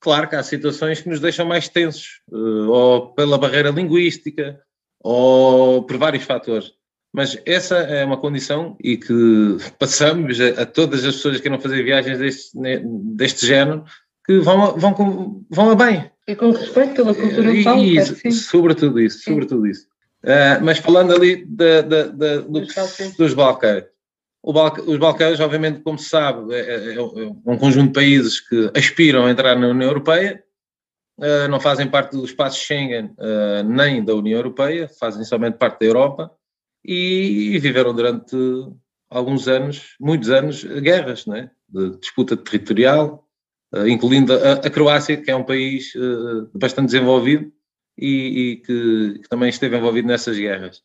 Claro 0.00 0.28
que 0.28 0.36
há 0.36 0.42
situações 0.42 1.00
que 1.00 1.08
nos 1.08 1.20
deixam 1.20 1.46
mais 1.46 1.68
tensos, 1.68 2.22
eh, 2.32 2.36
ou 2.36 3.14
pela 3.14 3.38
barreira 3.38 3.70
linguística, 3.70 4.60
ou 5.00 5.84
por 5.84 5.96
vários 5.96 6.24
fatores 6.24 6.72
Mas 7.18 7.36
essa 7.44 7.78
é 7.78 8.04
uma 8.04 8.16
condição 8.16 8.76
e 8.80 8.96
que 8.96 9.56
passamos 9.76 10.40
a, 10.40 10.62
a 10.62 10.64
todas 10.64 11.04
as 11.04 11.16
pessoas 11.16 11.38
que 11.38 11.42
queiram 11.42 11.60
fazer 11.60 11.82
viagens 11.82 12.16
deste, 12.16 12.56
deste 13.16 13.44
género, 13.44 13.82
que 14.24 14.38
vão, 14.38 14.78
vão, 14.78 15.44
vão 15.50 15.70
a 15.70 15.74
bem. 15.74 16.08
E 16.28 16.36
com 16.36 16.52
respeito 16.52 16.94
pela 16.94 17.12
cultura 17.12 17.50
local, 17.50 17.78
e, 17.78 17.96
isso, 17.96 18.30
Sobretudo 18.30 19.00
isso, 19.00 19.18
sim. 19.18 19.32
sobretudo 19.32 19.66
isso. 19.66 19.88
Uh, 20.22 20.62
mas 20.62 20.78
falando 20.78 21.12
ali 21.12 21.44
de, 21.44 21.82
de, 21.82 22.04
de, 22.04 22.42
do, 22.42 22.66
dos 23.18 23.34
Balcãs, 23.34 23.84
Balca, 24.44 24.82
os 24.82 24.96
Balcãs, 24.96 25.40
obviamente, 25.40 25.80
como 25.80 25.98
se 25.98 26.08
sabe, 26.08 26.54
é, 26.54 26.60
é, 26.60 26.94
é, 26.94 27.02
um 27.02 27.58
conjunto 27.58 27.88
de 27.88 27.94
países 27.94 28.38
que 28.38 28.70
aspiram 28.76 29.26
a 29.26 29.30
entrar 29.32 29.58
na 29.58 29.66
União 29.66 29.90
Europeia, 29.90 30.40
uh, 31.18 31.48
não 31.50 31.58
fazem 31.58 31.88
parte 31.88 32.12
do 32.16 32.24
espaço 32.24 32.60
Schengen 32.60 33.06
uh, 33.06 33.64
nem 33.64 34.04
da 34.04 34.14
União 34.14 34.38
Europeia, 34.38 34.88
fazem 35.00 35.24
somente 35.24 35.58
parte 35.58 35.80
da 35.80 35.86
Europa 35.86 36.37
e, 36.84 37.58
viveram 37.58 37.94
durante 37.94 38.36
alguns 39.10 39.48
anos, 39.48 39.96
muitos 40.00 40.30
anos, 40.30 40.64
guerras, 40.64 41.26
é? 41.28 41.50
de 41.68 41.98
disputa 41.98 42.36
territorial, 42.36 43.26
uh, 43.74 43.86
incluindo 43.86 44.32
a, 44.32 44.54
a, 44.54 44.70
Croácia, 44.70 45.16
que 45.16 45.30
é 45.30 45.36
um 45.36 45.44
país 45.44 45.92
bastante 46.54 46.86
desenvolvido 46.86 47.52
e, 47.96 48.52
e 48.52 48.56
que, 48.56 49.18
que, 49.22 49.28
também 49.28 49.48
esteve 49.48 49.76
envolvido 49.76 50.08
nessas 50.08 50.36
guerras. 50.38 50.82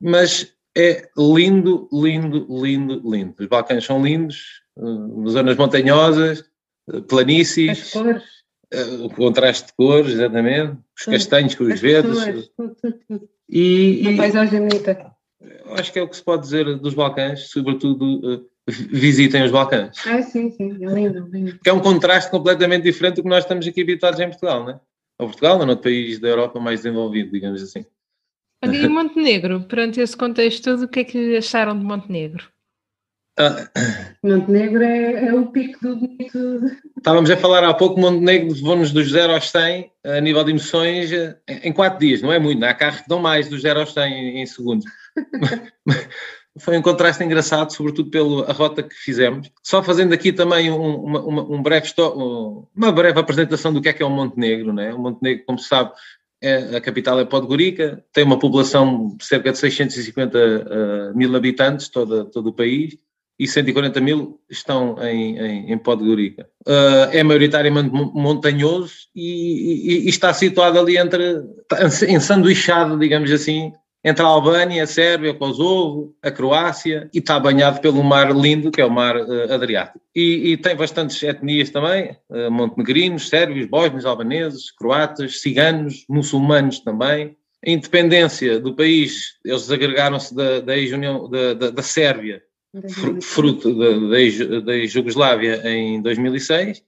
mas 0.00 0.54
é 0.76 1.08
lindo, 1.16 1.88
lindo, 1.92 2.46
lindo, 2.48 3.02
lindo. 3.04 3.34
Os 3.38 3.46
Balcãs 3.46 3.84
são 3.84 4.02
lindos, 4.02 4.62
zonas 5.28 5.56
montanhosas, 5.56 6.44
planícies. 7.08 7.70
As 7.70 7.92
cores 7.92 8.40
o 9.02 9.10
contraste 9.10 9.68
de 9.68 9.72
cores, 9.74 10.12
exatamente, 10.12 10.78
os 10.96 11.04
castanhos 11.04 11.54
com 11.54 11.64
os 11.64 11.80
verdes. 11.80 12.50
E, 13.50 14.02
Uma 14.06 14.16
paisagem 14.16 14.60
bonita. 14.60 15.10
Acho 15.72 15.92
que 15.92 15.98
é 15.98 16.02
o 16.02 16.08
que 16.08 16.16
se 16.16 16.22
pode 16.22 16.42
dizer 16.42 16.78
dos 16.78 16.94
Balcãs, 16.94 17.50
sobretudo 17.50 18.36
uh, 18.36 18.46
visitem 18.68 19.42
os 19.44 19.50
Balcãs. 19.50 19.96
Ah, 20.06 20.22
sim, 20.22 20.50
sim, 20.50 20.72
é 20.84 20.88
lindo, 20.88 21.28
lindo. 21.32 21.58
Que 21.58 21.70
é 21.70 21.72
um 21.72 21.80
contraste 21.80 22.30
completamente 22.30 22.84
diferente 22.84 23.16
do 23.16 23.22
que 23.22 23.28
nós 23.28 23.44
estamos 23.44 23.66
aqui 23.66 23.82
habituados 23.82 24.20
em 24.20 24.28
Portugal, 24.28 24.64
não 24.64 24.70
é? 24.70 24.80
Ou 25.18 25.26
Portugal, 25.26 25.58
ou 25.58 25.66
outro 25.66 25.82
país 25.82 26.18
da 26.18 26.28
Europa 26.28 26.60
mais 26.60 26.82
desenvolvido, 26.82 27.32
digamos 27.32 27.62
assim. 27.62 27.84
E 28.62 28.88
Montenegro, 28.88 29.62
perante 29.62 30.00
esse 30.00 30.16
contexto 30.16 30.64
todo, 30.64 30.84
o 30.84 30.88
que 30.88 31.00
é 31.00 31.04
que 31.04 31.36
acharam 31.36 31.78
de 31.78 31.84
Montenegro? 31.84 32.44
Ah. 33.40 33.70
Montenegro 34.22 34.82
é, 34.82 35.28
é, 35.28 35.34
o 35.34 35.46
pico 35.46 35.80
do 35.80 35.96
bonito. 35.96 36.60
Estávamos 36.98 37.30
a 37.30 37.36
falar 37.38 37.64
há 37.64 37.72
pouco, 37.72 37.98
Montenegro 37.98 38.52
levou-nos 38.52 38.92
dos 38.92 39.10
0 39.10 39.32
aos 39.32 39.50
100 39.50 39.90
a 40.04 40.20
nível 40.20 40.44
de 40.44 40.50
emoções 40.50 41.10
em 41.48 41.72
4 41.72 41.98
dias, 41.98 42.20
não 42.20 42.30
é 42.30 42.38
muito, 42.38 42.62
há 42.62 42.74
carros 42.74 43.00
que 43.00 43.08
dão 43.08 43.18
mais 43.18 43.48
dos 43.48 43.62
0 43.62 43.80
aos 43.80 43.94
100 43.94 44.12
em, 44.12 44.42
em 44.42 44.46
segundos. 44.46 44.84
Foi 46.58 46.76
um 46.76 46.82
contraste 46.82 47.24
engraçado, 47.24 47.72
sobretudo 47.72 48.10
pela 48.10 48.52
rota 48.52 48.82
que 48.82 48.94
fizemos. 48.94 49.50
Só 49.62 49.82
fazendo 49.82 50.12
aqui 50.12 50.32
também 50.32 50.70
um, 50.70 50.96
uma, 50.96 51.42
um 51.42 51.62
breve 51.62 51.90
uma 52.76 52.92
breve 52.92 53.18
apresentação 53.18 53.72
do 53.72 53.80
que 53.80 53.88
é 53.88 53.92
que 53.92 54.02
é 54.02 54.06
o 54.06 54.10
Montenegro. 54.10 54.72
Né? 54.72 54.92
O 54.92 54.98
Montenegro, 54.98 55.44
como 55.46 55.58
se 55.58 55.68
sabe, 55.68 55.92
é, 56.42 56.76
a 56.76 56.80
capital 56.80 57.20
é 57.20 57.24
Podgorica, 57.24 58.04
tem 58.12 58.24
uma 58.24 58.38
população 58.38 59.16
de 59.16 59.24
cerca 59.24 59.52
de 59.52 59.58
650 59.58 60.38
uh, 60.38 61.16
mil 61.16 61.34
habitantes, 61.34 61.88
todo, 61.88 62.24
todo 62.26 62.48
o 62.48 62.52
país 62.52 62.98
e 63.40 63.48
140 63.48 63.98
mil 64.02 64.38
estão 64.50 65.02
em, 65.02 65.38
em, 65.38 65.72
em 65.72 65.78
Podgorica. 65.78 66.46
Uh, 66.68 67.08
é 67.10 67.22
maioritariamente 67.22 67.88
montanhoso 67.88 68.92
e, 69.16 70.02
e, 70.02 70.04
e, 70.04 70.08
está 70.10 70.34
situado 70.34 70.78
ali 70.78 70.98
entre, 70.98 71.42
ensanduichado, 72.06 72.98
digamos 72.98 73.32
assim, 73.32 73.72
entre 74.04 74.22
a 74.22 74.28
Albânia, 74.28 74.82
a 74.82 74.86
Sérvia, 74.86 75.32
Kosovo, 75.32 76.14
a 76.22 76.30
Croácia 76.30 77.08
e 77.14 77.18
está 77.18 77.40
banhado 77.40 77.80
pelo 77.80 78.04
mar 78.04 78.30
lindo, 78.30 78.70
que 78.70 78.82
é 78.82 78.84
o 78.84 78.90
mar 78.90 79.16
uh, 79.16 79.50
Adriático. 79.54 80.04
E, 80.14 80.52
e, 80.52 80.56
tem 80.58 80.76
bastantes 80.76 81.22
etnias 81.22 81.70
também, 81.70 82.14
uh, 82.28 82.50
montenegrinos, 82.50 83.30
sérvios, 83.30 83.66
bósnios, 83.66 84.04
albaneses, 84.04 84.70
croatas, 84.70 85.40
ciganos, 85.40 86.04
muçulmanos 86.10 86.80
também. 86.80 87.34
A 87.66 87.70
independência 87.70 88.60
do 88.60 88.76
país, 88.76 89.38
eles 89.42 89.62
desagregaram-se 89.62 90.34
da, 90.34 90.60
da, 90.60 90.74
da, 90.74 91.54
da, 91.54 91.70
da 91.70 91.82
Sérvia 91.82 92.42
fruto 93.22 93.74
da, 93.74 94.60
da 94.60 94.86
Jugoslávia 94.86 95.62
em 95.68 96.00
2006. 96.00 96.82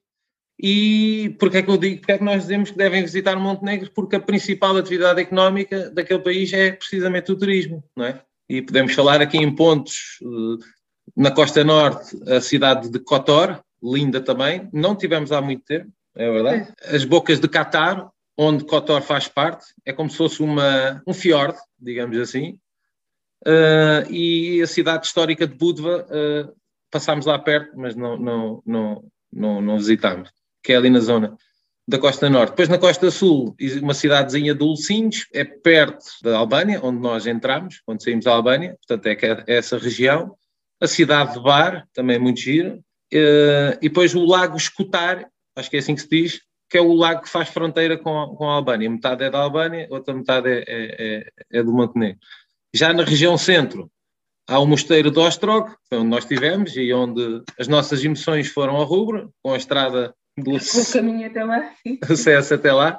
E 0.61 1.35
porquê 1.41 1.59
é 1.59 1.63
que 1.63 1.71
eu 1.71 1.77
digo, 1.77 1.99
porque 1.99 2.13
é 2.13 2.19
que 2.19 2.25
nós 2.25 2.43
dizemos 2.43 2.71
que 2.71 2.79
devem 2.79 3.03
visitar 3.03 3.37
Montenegro? 3.37 3.91
Porque 3.93 4.17
a 4.17 4.21
principal 4.21 4.77
atividade 4.77 5.21
económica 5.21 5.91
daquele 5.91 6.21
país 6.21 6.53
é 6.53 6.73
precisamente 6.73 7.33
o 7.33 7.37
turismo, 7.37 7.83
não 7.97 8.05
é? 8.05 8.23
E 8.49 8.63
podemos 8.63 8.95
falar 8.95 9.21
aqui 9.21 9.39
em 9.39 9.55
pontos, 9.55 10.19
eh, 10.23 10.65
na 11.17 11.31
costa 11.31 11.65
norte, 11.65 12.17
a 12.31 12.41
cidade 12.41 12.91
de 12.91 13.01
Kotor, 13.01 13.61
linda 13.83 14.21
também, 14.21 14.69
não 14.73 14.95
tivemos 14.95 15.33
há 15.33 15.41
muito 15.41 15.65
tempo, 15.65 15.91
é 16.15 16.31
verdade. 16.31 16.73
As 16.85 17.05
bocas 17.05 17.41
de 17.41 17.49
Qatar, 17.49 18.09
onde 18.37 18.65
Kotor 18.65 19.03
faz 19.03 19.27
parte, 19.27 19.67
é 19.85 19.93
como 19.93 20.11
se 20.11 20.17
fosse 20.17 20.43
uma, 20.43 21.03
um 21.07 21.15
fiord, 21.15 21.57
digamos 21.79 22.17
assim, 22.19 22.59
Uh, 23.47 24.11
e 24.11 24.63
a 24.63 24.67
cidade 24.67 25.07
histórica 25.07 25.47
de 25.47 25.55
Budva 25.55 26.07
uh, 26.07 26.53
passámos 26.91 27.27
lá 27.27 27.39
perto, 27.39 27.77
mas 27.77 27.97
não, 27.97 28.17
não, 28.17 28.63
não, 28.65 29.05
não, 29.33 29.61
não 29.61 29.79
visitámos, 29.79 30.31
que 30.63 30.73
é 30.73 30.77
ali 30.77 30.91
na 30.91 31.01
zona 31.01 31.37
da 31.87 31.99
costa 31.99 32.31
norte. 32.31 32.51
Depois 32.51 32.69
na 32.69 32.79
costa 32.79 33.11
sul, 33.11 33.57
uma 33.81 33.95
cidadezinha 33.95 34.55
de 34.55 34.63
Ulcinhos, 34.63 35.27
é 35.33 35.45
perto 35.45 36.05
da 36.23 36.39
Albânia, 36.39 36.81
onde 36.83 37.01
nós 37.01 37.27
entramos, 37.27 37.81
quando 37.85 38.03
saímos 38.03 38.25
da 38.25 38.33
Albânia, 38.33 38.77
portanto 38.87 39.07
é, 39.07 39.45
é 39.47 39.57
essa 39.57 39.77
região. 39.77 40.37
A 40.81 40.87
cidade 40.87 41.35
de 41.35 41.41
Bar, 41.41 41.87
também 41.93 42.17
é 42.17 42.19
muito 42.19 42.41
gira. 42.41 42.79
Uh, 43.13 43.75
e 43.81 43.89
depois 43.89 44.15
o 44.15 44.25
lago 44.25 44.57
Escutar, 44.57 45.29
acho 45.57 45.69
que 45.69 45.77
é 45.77 45.79
assim 45.81 45.95
que 45.95 46.03
se 46.03 46.09
diz, 46.09 46.41
que 46.71 46.79
é 46.79 46.81
o 46.81 46.95
lago 46.95 47.23
que 47.23 47.29
faz 47.29 47.49
fronteira 47.49 47.99
com 47.99 48.19
a, 48.19 48.37
com 48.37 48.49
a 48.49 48.55
Albânia. 48.55 48.89
Metade 48.89 49.25
é 49.25 49.31
da 49.31 49.41
Albânia, 49.41 49.87
outra 49.91 50.15
metade 50.15 50.49
é, 50.49 50.65
é, 50.67 50.97
é, 50.99 51.59
é 51.59 51.63
do 51.63 51.73
Montenegro. 51.73 52.19
Já 52.75 52.93
na 52.93 53.05
região 53.05 53.37
centro, 53.37 53.91
há 54.49 54.59
o 54.59 54.67
Mosteiro 54.67 55.11
de 55.11 55.19
Ostrog, 55.19 55.71
onde 55.93 56.09
nós 56.09 56.25
estivemos 56.25 56.77
e 56.77 56.93
onde 56.93 57.43
as 57.59 57.69
nossas 57.69 58.05
emoções 58.05 58.49
foram 58.49 58.77
ao 58.77 58.85
rubro, 58.85 59.31
com 59.43 59.53
a 59.53 59.57
estrada 59.57 60.15
do 60.37 60.57
o 60.57 60.93
caminho 60.93 61.27
até 61.27 61.45
lá. 61.45 61.71
acesso 62.09 62.55
até 62.55 62.73
lá. 62.73 62.99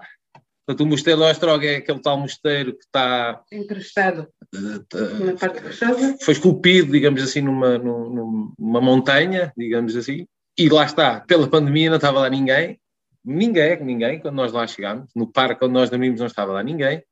Portanto, 0.65 0.85
o 0.85 0.87
Mosteiro 0.87 1.19
de 1.19 1.25
Ostrog 1.25 1.67
é 1.67 1.75
aquele 1.77 1.99
tal 1.99 2.17
mosteiro 2.17 2.73
que 2.73 2.85
está 2.85 3.41
encrustado 3.51 4.29
uh, 4.55 5.25
na 5.25 5.33
parte 5.33 5.59
rochosa. 5.59 6.17
Foi 6.21 6.33
esculpido, 6.33 6.91
digamos 6.91 7.21
assim, 7.21 7.41
numa, 7.41 7.77
numa 7.77 8.79
montanha, 8.79 9.51
digamos 9.57 9.95
assim. 9.97 10.25
E 10.57 10.69
lá 10.69 10.85
está, 10.85 11.19
pela 11.21 11.49
pandemia 11.49 11.89
não 11.89 11.97
estava 11.97 12.19
lá 12.19 12.29
ninguém, 12.29 12.79
ninguém, 13.25 13.83
ninguém, 13.83 14.19
quando 14.19 14.35
nós 14.35 14.53
lá 14.53 14.65
chegámos. 14.65 15.09
No 15.15 15.29
parque 15.29 15.65
onde 15.65 15.73
nós 15.73 15.89
dormimos 15.89 16.19
não 16.19 16.27
estava 16.27 16.53
lá 16.53 16.63
ninguém. 16.63 17.03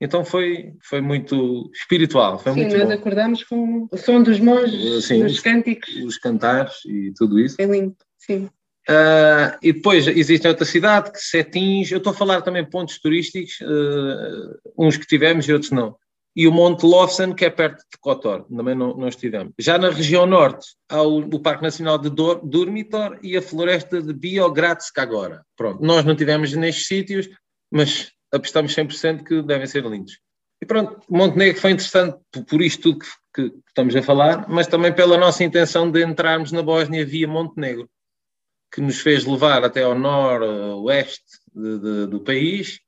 Então 0.00 0.24
foi, 0.24 0.74
foi 0.82 1.00
muito 1.00 1.70
espiritual. 1.74 2.38
Foi 2.38 2.52
Sim, 2.52 2.60
muito 2.60 2.76
nós 2.76 2.88
bom. 2.88 2.94
acordamos 2.94 3.44
com 3.44 3.88
o 3.90 3.96
som 3.96 4.22
dos 4.22 4.38
monges, 4.38 5.06
Sim, 5.06 5.22
dos 5.22 5.40
cânticos. 5.40 5.94
Os 5.96 6.18
cantares 6.18 6.74
e 6.86 7.12
tudo 7.16 7.40
isso. 7.40 7.56
É 7.58 7.64
lindo, 7.64 7.96
sim. 8.18 8.48
Uh, 8.88 9.50
e 9.60 9.72
depois 9.72 10.06
existe 10.06 10.46
outra 10.46 10.64
cidade, 10.64 11.10
que 11.10 11.18
Setins, 11.18 11.90
eu 11.90 11.98
estou 11.98 12.12
a 12.12 12.16
falar 12.16 12.40
também 12.42 12.62
de 12.62 12.70
pontos 12.70 13.00
turísticos, 13.00 13.58
uh, 13.60 14.60
uns 14.78 14.96
que 14.96 15.06
tivemos 15.06 15.48
e 15.48 15.52
outros 15.52 15.72
não. 15.72 15.96
E 16.36 16.46
o 16.46 16.52
Monte 16.52 16.84
Lofsen, 16.84 17.34
que 17.34 17.46
é 17.46 17.50
perto 17.50 17.78
de 17.78 17.98
Kotor, 17.98 18.44
também 18.44 18.74
não, 18.74 18.94
não 18.94 19.08
estivemos. 19.08 19.54
Já 19.58 19.78
na 19.78 19.88
região 19.88 20.26
norte, 20.26 20.66
há 20.88 21.02
o, 21.02 21.18
o 21.18 21.40
Parque 21.40 21.62
Nacional 21.62 21.98
de 21.98 22.10
Durmitor 22.10 23.18
e 23.22 23.36
a 23.36 23.42
floresta 23.42 24.00
de 24.00 24.12
Biogradsk 24.12 24.96
agora. 24.98 25.42
Pronto, 25.56 25.82
nós 25.82 26.04
não 26.04 26.14
tivemos 26.14 26.52
nestes 26.52 26.86
sítios, 26.86 27.28
mas 27.72 28.12
apostamos 28.32 28.74
100% 28.74 29.24
que 29.24 29.42
devem 29.42 29.66
ser 29.66 29.84
lindos. 29.84 30.18
E 30.60 30.66
pronto, 30.66 31.00
Montenegro 31.08 31.60
foi 31.60 31.72
interessante 31.72 32.18
por 32.48 32.62
isto 32.62 32.82
tudo 32.82 32.98
que, 33.00 33.08
que, 33.34 33.58
estamos 33.68 33.94
a 33.94 34.02
falar, 34.02 34.48
mas 34.48 34.66
também 34.66 34.92
pela 34.92 35.18
nossa 35.18 35.44
intenção 35.44 35.90
de 35.90 36.02
entrarmos 36.02 36.50
na 36.50 36.62
Bósnia 36.62 37.04
via 37.04 37.28
Montenegro, 37.28 37.88
que 38.72 38.80
nos 38.80 39.00
fez 39.00 39.24
levar 39.24 39.64
até 39.64 39.82
ao 39.82 39.94
noroeste 39.94 41.40
do 41.54 42.20
país, 42.20 42.80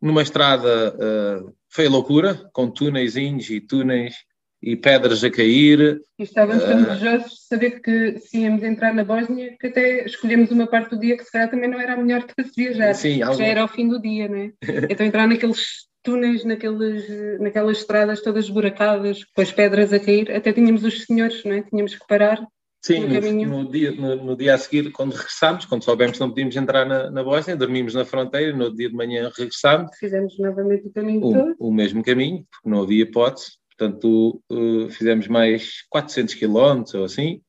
numa 0.00 0.22
estrada, 0.22 0.96
uh, 0.96 1.88
loucura, 1.88 2.50
com 2.52 2.68
túneis 2.68 3.16
e 3.16 3.60
túneis 3.60 4.14
e 4.62 4.76
pedras 4.76 5.24
a 5.24 5.30
cair. 5.30 6.00
E 6.18 6.22
estávamos 6.22 6.62
tão 6.62 6.80
uh, 6.80 6.84
desejosos 6.84 7.32
de 7.32 7.46
saber 7.48 7.80
que 7.80 8.18
se 8.20 8.38
íamos 8.38 8.62
entrar 8.62 8.94
na 8.94 9.04
Bósnia, 9.04 9.56
que 9.58 9.66
até 9.66 10.04
escolhemos 10.04 10.50
uma 10.52 10.66
parte 10.66 10.90
do 10.90 11.00
dia 11.00 11.16
que 11.16 11.24
se 11.24 11.32
calhar 11.32 11.50
também 11.50 11.68
não 11.68 11.80
era 11.80 11.94
a 11.94 11.96
melhor 11.96 12.24
para 12.24 12.44
se 12.44 12.52
viajar. 12.54 12.94
Sim, 12.94 13.18
Já 13.18 13.44
era 13.44 13.62
ao 13.62 13.68
fim 13.68 13.88
do 13.88 14.00
dia, 14.00 14.28
não 14.28 14.36
é? 14.36 14.52
então 14.88 15.04
entrar 15.04 15.26
naqueles 15.26 15.88
túneis, 16.02 16.44
naqueles, 16.44 17.04
naquelas 17.40 17.78
estradas 17.78 18.22
todas 18.22 18.48
buracadas, 18.48 19.24
com 19.24 19.42
as 19.42 19.52
pedras 19.52 19.92
a 19.92 19.98
cair, 19.98 20.30
até 20.32 20.52
tínhamos 20.52 20.84
os 20.84 21.04
senhores, 21.04 21.42
não 21.44 21.52
é? 21.52 21.62
Tínhamos 21.62 21.94
que 21.94 22.06
parar. 22.06 22.44
Sim, 22.84 23.06
no, 23.06 23.46
no, 23.46 23.70
dia, 23.70 23.92
no, 23.92 24.16
no, 24.16 24.36
dia 24.36 24.54
a 24.54 24.58
seguir, 24.58 24.90
quando 24.90 25.12
regressámos, 25.12 25.64
quando 25.66 25.84
soubemos 25.84 26.16
que 26.16 26.20
não 26.20 26.30
podíamos 26.30 26.56
entrar 26.56 26.84
na, 26.84 27.12
na 27.12 27.22
Bósnia, 27.22 27.56
dormimos 27.56 27.94
na 27.94 28.04
fronteira, 28.04 28.56
no 28.56 28.74
dia 28.74 28.88
de 28.88 28.94
manhã 28.96 29.30
regressámos. 29.36 29.96
Fizemos 29.96 30.36
novamente 30.40 30.88
o 30.88 30.92
caminho 30.92 31.24
o, 31.24 31.32
todo. 31.32 31.56
O 31.60 31.72
mesmo 31.72 32.02
caminho, 32.02 32.44
porque 32.50 32.68
não 32.68 32.82
havia 32.82 33.04
hipótese 33.04 33.61
Portanto, 33.76 34.42
uh, 34.50 34.90
fizemos 34.90 35.28
mais 35.28 35.82
400 35.88 36.34
quilómetros 36.34 36.94
ou 36.94 37.04
assim, 37.04 37.40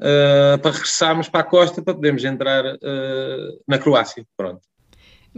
uh, 0.00 0.58
para 0.60 0.70
regressarmos 0.70 1.28
para 1.28 1.40
a 1.40 1.44
costa 1.44 1.82
para 1.82 1.94
podermos 1.94 2.24
entrar 2.24 2.64
uh, 2.64 3.62
na 3.66 3.78
Croácia. 3.78 4.24
Pronto. 4.36 4.60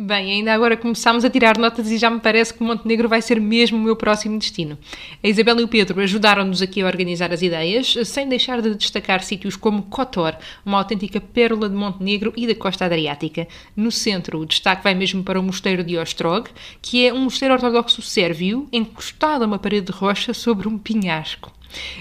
Bem, 0.01 0.31
ainda 0.31 0.55
agora 0.55 0.77
começámos 0.77 1.25
a 1.25 1.31
tirar 1.31 1.59
notas 1.59 1.91
e 1.91 1.99
já 1.99 2.09
me 2.09 2.21
parece 2.21 2.55
que 2.55 2.63
Montenegro 2.63 3.09
vai 3.09 3.21
ser 3.21 3.41
mesmo 3.41 3.77
o 3.77 3.81
meu 3.81 3.97
próximo 3.97 4.39
destino. 4.39 4.79
A 5.25 5.27
Isabel 5.27 5.59
e 5.59 5.65
o 5.65 5.67
Pedro 5.67 6.01
ajudaram-nos 6.01 6.63
aqui 6.63 6.81
a 6.81 6.87
organizar 6.87 7.33
as 7.33 7.43
ideias, 7.43 7.97
sem 8.05 8.29
deixar 8.29 8.63
de 8.63 8.77
destacar 8.77 9.25
sítios 9.25 9.57
como 9.57 9.83
Kotor, 9.83 10.37
uma 10.65 10.79
autêntica 10.79 11.21
pérola 11.21 11.69
de 11.69 11.75
Montenegro 11.75 12.33
e 12.37 12.47
da 12.47 12.55
costa 12.55 12.85
adriática. 12.85 13.49
No 13.75 13.91
centro, 13.91 14.39
o 14.39 14.47
destaque 14.47 14.85
vai 14.85 14.95
mesmo 14.95 15.25
para 15.25 15.41
o 15.41 15.43
mosteiro 15.43 15.83
de 15.83 15.99
Ostrog, 15.99 16.49
que 16.81 17.05
é 17.05 17.13
um 17.13 17.25
mosteiro 17.25 17.55
ortodoxo 17.55 18.01
sérvio 18.01 18.69
encostado 18.73 19.43
a 19.43 19.49
uma 19.49 19.59
parede 19.59 19.87
de 19.87 19.93
rocha 19.93 20.33
sobre 20.33 20.69
um 20.69 20.79
penhasco. 20.79 21.58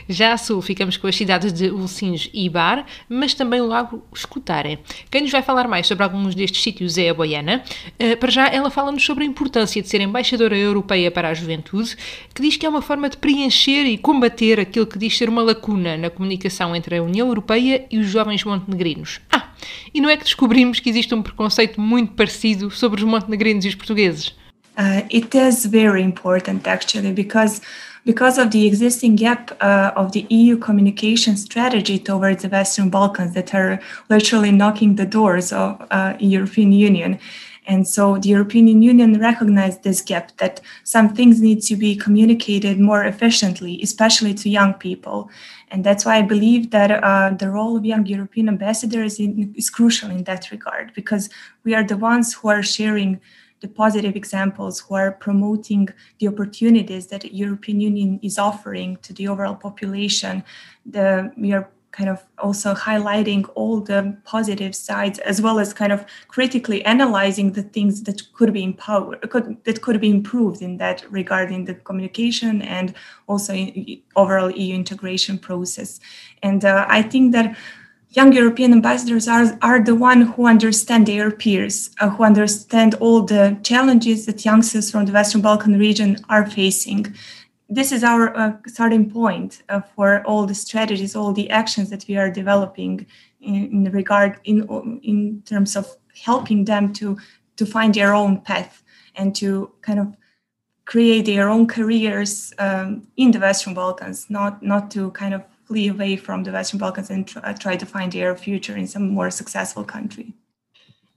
Já 0.07 0.33
a 0.33 0.37
sul 0.37 0.61
ficamos 0.61 0.97
com 0.97 1.07
as 1.07 1.15
cidades 1.15 1.51
de 1.53 1.69
Ulcinj 1.69 2.29
e 2.33 2.49
Bar, 2.49 2.85
mas 3.09 3.33
também 3.33 3.61
o 3.61 3.67
lago 3.67 4.03
Escutare. 4.13 4.79
Quem 5.11 5.21
nos 5.21 5.31
vai 5.31 5.41
falar 5.41 5.67
mais 5.67 5.87
sobre 5.87 6.03
alguns 6.03 6.35
destes 6.35 6.61
sítios 6.61 6.97
é 6.97 7.09
a 7.09 7.13
Boiana. 7.13 7.63
Uh, 8.01 8.17
para 8.17 8.31
já, 8.31 8.47
ela 8.47 8.69
fala-nos 8.69 9.03
sobre 9.03 9.23
a 9.23 9.27
importância 9.27 9.81
de 9.81 9.87
ser 9.87 10.01
embaixadora 10.01 10.57
europeia 10.57 11.11
para 11.11 11.29
a 11.29 11.33
juventude, 11.33 11.95
que 12.33 12.41
diz 12.41 12.57
que 12.57 12.65
é 12.65 12.69
uma 12.69 12.81
forma 12.81 13.09
de 13.09 13.17
preencher 13.17 13.85
e 13.85 13.97
combater 13.97 14.59
aquilo 14.59 14.87
que 14.87 14.97
diz 14.97 15.17
ser 15.17 15.29
uma 15.29 15.41
lacuna 15.41 15.97
na 15.97 16.09
comunicação 16.09 16.75
entre 16.75 16.97
a 16.97 17.03
União 17.03 17.27
Europeia 17.27 17.85
e 17.91 17.97
os 17.97 18.07
jovens 18.07 18.43
montenegrinos. 18.43 19.19
Ah, 19.31 19.49
e 19.93 20.01
não 20.01 20.09
é 20.09 20.17
que 20.17 20.23
descobrimos 20.23 20.79
que 20.79 20.89
existe 20.89 21.13
um 21.13 21.21
preconceito 21.21 21.79
muito 21.81 22.13
parecido 22.13 22.69
sobre 22.71 23.01
os 23.01 23.09
montenegrinos 23.09 23.65
e 23.65 23.69
os 23.69 23.75
portugueses? 23.75 24.35
Uh, 24.77 25.03
it 25.11 25.35
is 25.35 25.65
very 25.65 26.03
important 26.03 26.67
actually 26.67 27.11
because 27.11 27.61
because 28.07 28.37
of 28.37 28.51
the 28.51 28.65
existing 28.65 29.17
gap 29.17 29.51
uh, 29.61 29.91
of 29.97 30.13
the 30.13 30.25
EU 30.29 30.55
communication 30.57 31.35
strategy 31.35 31.99
towards 31.99 32.41
the 32.41 32.47
Western 32.47 32.89
Balkans 32.89 33.33
that 33.33 33.53
are 33.53 33.81
literally 34.09 34.49
knocking 34.49 34.95
the 34.95 35.05
doors 35.05 35.51
of 35.51 35.85
uh, 35.91 36.13
European 36.17 36.71
Union. 36.71 37.19
And 37.65 37.85
so 37.85 38.17
the 38.17 38.29
European 38.29 38.81
Union 38.81 39.19
recognized 39.19 39.83
this 39.83 40.01
gap 40.01 40.31
that 40.37 40.61
some 40.85 41.13
things 41.13 41.41
need 41.41 41.61
to 41.63 41.75
be 41.75 41.97
communicated 41.97 42.79
more 42.79 43.03
efficiently, 43.03 43.81
especially 43.83 44.33
to 44.35 44.49
young 44.49 44.73
people. 44.75 45.29
And 45.69 45.83
that's 45.83 46.05
why 46.05 46.15
I 46.15 46.21
believe 46.21 46.71
that 46.71 46.91
uh, 47.03 47.31
the 47.31 47.49
role 47.49 47.75
of 47.75 47.83
young 47.83 48.05
European 48.05 48.47
ambassadors 48.47 49.19
is, 49.19 49.47
is 49.53 49.69
crucial 49.69 50.09
in 50.09 50.23
that 50.23 50.49
regard, 50.49 50.93
because 50.93 51.29
we 51.65 51.75
are 51.75 51.83
the 51.83 51.97
ones 51.97 52.35
who 52.35 52.47
are 52.47 52.63
sharing 52.63 53.19
the 53.61 53.67
positive 53.67 54.15
examples 54.15 54.79
who 54.79 54.95
are 54.95 55.11
promoting 55.11 55.89
the 56.19 56.27
opportunities 56.27 57.07
that 57.07 57.21
the 57.21 57.33
European 57.33 57.79
Union 57.79 58.19
is 58.21 58.37
offering 58.37 58.97
to 58.97 59.13
the 59.13 59.27
overall 59.27 59.55
population. 59.55 60.43
The, 60.85 61.31
we 61.37 61.53
are 61.53 61.69
kind 61.97 62.09
of 62.09 62.23
also 62.37 62.75
highlighting 62.75 63.49
all 63.55 63.79
the 63.81 64.15
positive 64.23 64.75
sides 64.75 65.17
as 65.19 65.41
well 65.41 65.57
as 65.57 65.73
kind 65.73 65.91
of 65.91 66.05
critically 66.27 66.85
analyzing 66.85 67.53
the 67.53 67.63
things 67.63 68.03
that 68.03 68.21
could 68.33 68.53
be 68.53 68.63
empowered 68.63 69.27
could, 69.31 69.57
that 69.63 69.81
could 69.81 69.99
be 69.99 70.09
improved 70.09 70.61
in 70.61 70.77
that 70.77 71.03
regarding 71.09 71.65
the 71.65 71.73
communication 71.73 72.61
and 72.61 72.93
also 73.27 73.53
overall 74.15 74.51
eu 74.51 74.75
integration 74.75 75.39
process 75.39 75.99
and 76.43 76.65
uh, 76.65 76.85
i 76.87 77.01
think 77.01 77.31
that 77.31 77.57
young 78.09 78.33
European 78.33 78.71
ambassadors 78.73 79.27
are, 79.27 79.57
are 79.61 79.83
the 79.83 79.95
one 79.95 80.21
who 80.21 80.47
understand 80.47 81.05
their 81.05 81.29
peers, 81.31 81.89
uh, 81.99 82.09
who 82.09 82.23
understand 82.23 82.95
all 82.95 83.21
the 83.21 83.57
challenges 83.63 84.25
that 84.25 84.45
youngsters 84.45 84.91
from 84.91 85.05
the 85.05 85.11
Western 85.11 85.41
Balkan 85.41 85.77
region 85.77 86.17
are 86.29 86.49
facing. 86.49 87.13
This 87.69 87.91
is 87.91 88.03
our 88.03 88.35
uh, 88.37 88.53
starting 88.65 89.09
point 89.11 89.61
uh, 89.67 89.81
for 89.95 90.23
all 90.25 90.45
the 90.45 90.55
strategies, 90.55 91.15
all 91.15 91.33
the 91.33 91.49
actions 91.49 91.89
that 91.89 92.05
we 92.07 92.15
are 92.15 92.31
developing 92.31 93.05
in, 93.41 93.85
in 93.85 93.91
regard 93.91 94.39
in 94.45 94.63
in 95.03 95.41
terms 95.45 95.75
of 95.75 95.85
helping 96.23 96.65
them 96.65 96.93
to 96.93 97.17
to 97.57 97.65
find 97.65 97.93
their 97.93 98.13
own 98.13 98.39
path 98.39 98.83
and 99.15 99.35
to 99.35 99.71
kind 99.81 99.99
of 99.99 100.15
create 100.85 101.25
their 101.25 101.49
own 101.49 101.67
careers 101.67 102.53
um, 102.59 103.05
in 103.17 103.31
the 103.31 103.39
Western 103.39 103.73
Balkans, 103.73 104.29
not 104.29 104.63
not 104.63 104.89
to 104.91 105.11
kind 105.11 105.33
of 105.33 105.43
flee 105.67 105.89
away 105.89 106.15
from 106.15 106.43
the 106.43 106.51
Western 106.51 106.79
Balkans 106.79 107.09
and 107.09 107.27
try, 107.27 107.53
try 107.53 107.75
to 107.75 107.85
find 107.85 108.11
their 108.11 108.35
future 108.35 108.75
in 108.75 108.87
some 108.87 109.09
more 109.09 109.29
successful 109.29 109.83
country. 109.83 110.33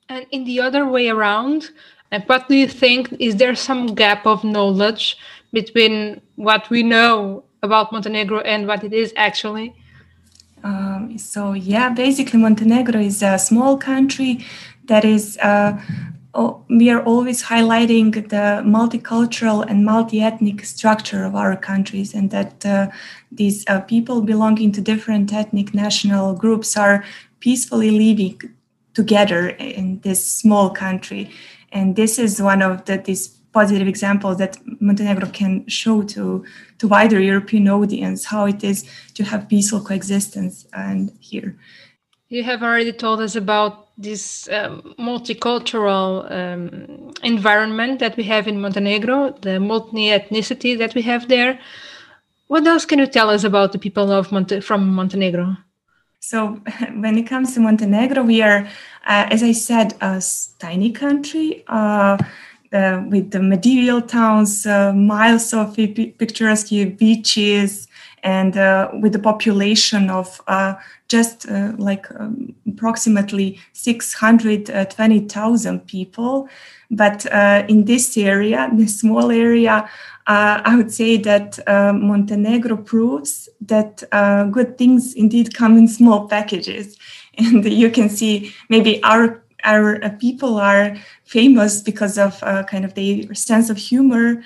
And 0.09 0.27
in 0.33 0.45
the 0.45 0.61
other 0.61 0.87
way 0.87 1.09
around, 1.09 1.71
and 2.11 2.25
what 2.25 2.49
do 2.49 2.57
you 2.57 2.67
think? 2.67 3.15
Is 3.21 3.37
there 3.37 3.55
some 3.55 3.95
gap 3.95 4.27
of 4.27 4.43
knowledge 4.43 5.17
between 5.53 6.21
what 6.35 6.69
we 6.69 6.83
know 6.83 7.45
about 7.63 7.93
Montenegro 7.93 8.41
and 8.41 8.67
what 8.67 8.83
it 8.83 8.93
is 8.93 9.13
actually? 9.17 9.75
Um, 10.65 11.17
so 11.17 11.53
yeah, 11.53 11.89
basically 11.91 12.39
Montenegro 12.41 13.01
is 13.01 13.23
a 13.23 13.39
small 13.39 13.79
country 13.79 14.45
that 14.87 15.05
is 15.05 15.39
uh, 15.39 15.81
we 16.69 16.90
are 16.90 17.03
always 17.03 17.43
highlighting 17.45 18.12
the 18.29 18.62
multicultural 18.64 19.64
and 19.69 19.85
multi-ethnic 19.85 20.64
structure 20.64 21.25
of 21.25 21.35
our 21.35 21.57
countries 21.57 22.14
and 22.14 22.31
that 22.31 22.64
uh, 22.64 22.88
these 23.33 23.64
uh, 23.69 23.81
people 23.81 24.21
belonging 24.23 24.73
to 24.73 24.81
different 24.81 25.33
ethnic 25.33 25.75
national 25.75 26.35
groups 26.35 26.77
are 26.77 27.05
peacefully 27.40 27.90
living 27.90 28.40
together 28.95 29.49
in 29.49 30.01
this 30.01 30.25
small 30.25 30.71
country. 30.71 31.31
And 31.73 31.97
this 31.97 32.19
is 32.19 32.40
one 32.40 32.62
of 32.62 32.85
the 32.85 32.99
these 32.99 33.40
positive 33.53 33.88
examples 33.88 34.38
that 34.38 34.57
montenegro 34.81 35.29
can 35.31 35.66
show 35.66 36.03
to 36.03 36.45
to 36.79 36.87
wider 36.87 37.19
european 37.19 37.69
audience 37.69 38.27
how 38.27 38.47
it 38.47 38.62
is 38.62 38.88
to 39.14 39.25
have 39.25 39.49
peaceful 39.49 39.81
coexistence 39.81 40.66
and 40.73 41.11
here 41.19 41.57
you 42.31 42.45
have 42.45 42.62
already 42.62 42.93
told 42.93 43.21
us 43.21 43.35
about 43.35 43.88
this 43.99 44.49
um, 44.49 44.95
multicultural 44.99 46.31
um, 46.31 47.12
environment 47.23 47.99
that 47.99 48.16
we 48.16 48.23
have 48.23 48.47
in 48.47 48.61
Montenegro, 48.61 49.33
the 49.43 49.59
multi 49.59 50.07
ethnicity 50.07 50.79
that 50.79 50.95
we 50.95 51.03
have 51.03 51.29
there. 51.29 51.59
What 52.47 52.66
else 52.66 52.87
can 52.87 53.01
you 53.01 53.07
tell 53.07 53.31
us 53.31 53.45
about 53.45 53.73
the 53.73 53.79
people 53.79 54.11
of 54.12 54.31
Monte- 54.33 54.61
from 54.61 54.95
Montenegro? 54.95 55.57
So, 56.21 56.61
when 56.95 57.19
it 57.19 57.27
comes 57.27 57.55
to 57.55 57.61
Montenegro, 57.61 58.23
we 58.23 58.43
are, 58.43 58.61
uh, 59.07 59.27
as 59.31 59.43
I 59.43 59.53
said, 59.53 59.95
a 60.01 60.23
tiny 60.59 60.93
country. 60.93 61.64
Uh, 61.66 62.16
uh, 62.73 63.03
with 63.09 63.33
the 63.33 63.43
medieval 63.43 64.01
towns, 64.01 64.64
uh, 64.64 64.93
miles 64.93 65.53
of 65.53 65.75
picturesque 65.75 66.69
beaches, 66.97 67.88
and 68.23 68.57
uh, 68.57 68.91
with 69.01 69.15
a 69.15 69.19
population 69.19 70.09
of 70.11 70.41
uh, 70.47 70.75
just 71.09 71.49
uh, 71.49 71.73
like 71.79 72.07
um, 72.19 72.55
approximately 72.69 73.59
620,000 73.73 75.87
people. 75.87 76.49
But 76.91 77.27
uh, 77.33 77.65
in 77.69 77.85
this 77.85 78.17
area, 78.17 78.69
this 78.73 79.01
small 79.01 79.31
area, 79.31 79.89
uh, 80.27 80.61
I 80.65 80.77
would 80.77 80.93
say 80.93 81.17
that 81.19 81.59
uh, 81.67 81.93
Montenegro 81.93 82.79
proves 82.79 83.49
that 83.63 84.03
good 84.53 84.77
things 84.77 85.15
indeed 85.15 85.55
come 85.55 85.79
in 85.79 85.89
small 85.89 86.29
packages. 86.29 86.97
And 87.39 87.65
you 87.65 87.91
can 87.91 88.11
see 88.11 88.53
maybe 88.69 89.01
our 89.05 89.45
our 89.63 90.01
people 90.19 90.59
are 90.59 90.97
famous 91.25 91.81
because 91.81 92.19
of 92.19 92.41
kind 92.67 92.85
of 92.85 92.95
their 92.95 93.33
sense 93.35 93.71
of 93.71 93.79
humor. 93.79 94.43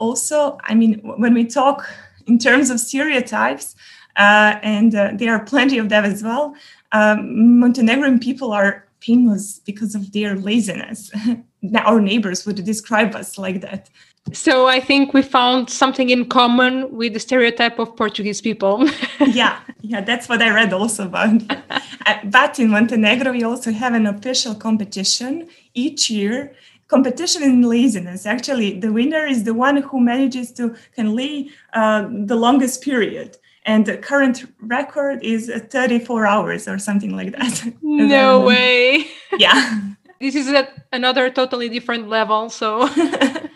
also, 0.00 0.56
I 0.64 0.74
mean, 0.74 1.00
when 1.02 1.34
we 1.34 1.44
talk 1.44 1.86
in 2.28 2.38
terms 2.38 2.70
of 2.70 2.78
stereotypes, 2.78 3.74
uh, 4.16 4.58
and 4.62 4.94
uh, 4.94 5.10
there 5.14 5.34
are 5.34 5.44
plenty 5.44 5.78
of 5.78 5.88
them 5.88 6.04
as 6.04 6.22
well. 6.22 6.54
Um, 6.92 7.58
Montenegrin 7.58 8.18
people 8.18 8.52
are 8.52 8.86
famous 9.00 9.60
because 9.64 9.94
of 9.94 10.12
their 10.12 10.34
laziness. 10.36 11.10
Our 11.84 12.00
neighbors 12.00 12.46
would 12.46 12.64
describe 12.64 13.14
us 13.14 13.38
like 13.38 13.60
that. 13.60 13.88
So 14.32 14.66
I 14.66 14.80
think 14.80 15.14
we 15.14 15.22
found 15.22 15.70
something 15.70 16.10
in 16.10 16.26
common 16.26 16.92
with 16.94 17.14
the 17.14 17.20
stereotype 17.20 17.78
of 17.78 17.96
Portuguese 17.96 18.40
people. 18.40 18.88
yeah, 19.20 19.60
yeah, 19.80 20.02
that's 20.02 20.28
what 20.28 20.42
I 20.42 20.50
read 20.50 20.72
also 20.72 21.06
about. 21.06 21.42
Uh, 22.06 22.16
but 22.24 22.58
in 22.58 22.70
Montenegro, 22.70 23.32
we 23.32 23.42
also 23.42 23.70
have 23.70 23.92
an 23.92 24.06
official 24.06 24.54
competition 24.54 25.46
each 25.74 26.08
year 26.08 26.54
competition 26.88 27.42
in 27.42 27.62
laziness. 27.62 28.26
Actually, 28.26 28.80
the 28.80 28.92
winner 28.92 29.24
is 29.26 29.44
the 29.44 29.54
one 29.54 29.76
who 29.76 30.00
manages 30.00 30.50
to 30.52 30.74
can 30.96 31.14
lay 31.14 31.50
uh, 31.74 32.08
the 32.10 32.34
longest 32.34 32.82
period. 32.82 33.36
And 33.64 33.84
the 33.84 33.98
current 33.98 34.46
record 34.62 35.22
is 35.22 35.52
34 35.70 36.26
hours 36.26 36.66
or 36.66 36.78
something 36.78 37.14
like 37.14 37.32
that. 37.32 37.74
No 37.82 38.40
way. 38.40 39.06
Yeah. 39.36 39.80
this 40.20 40.34
is 40.34 40.48
at 40.48 40.72
another 40.92 41.28
totally 41.30 41.68
different 41.68 42.08
level. 42.08 42.48
So, 42.48 42.88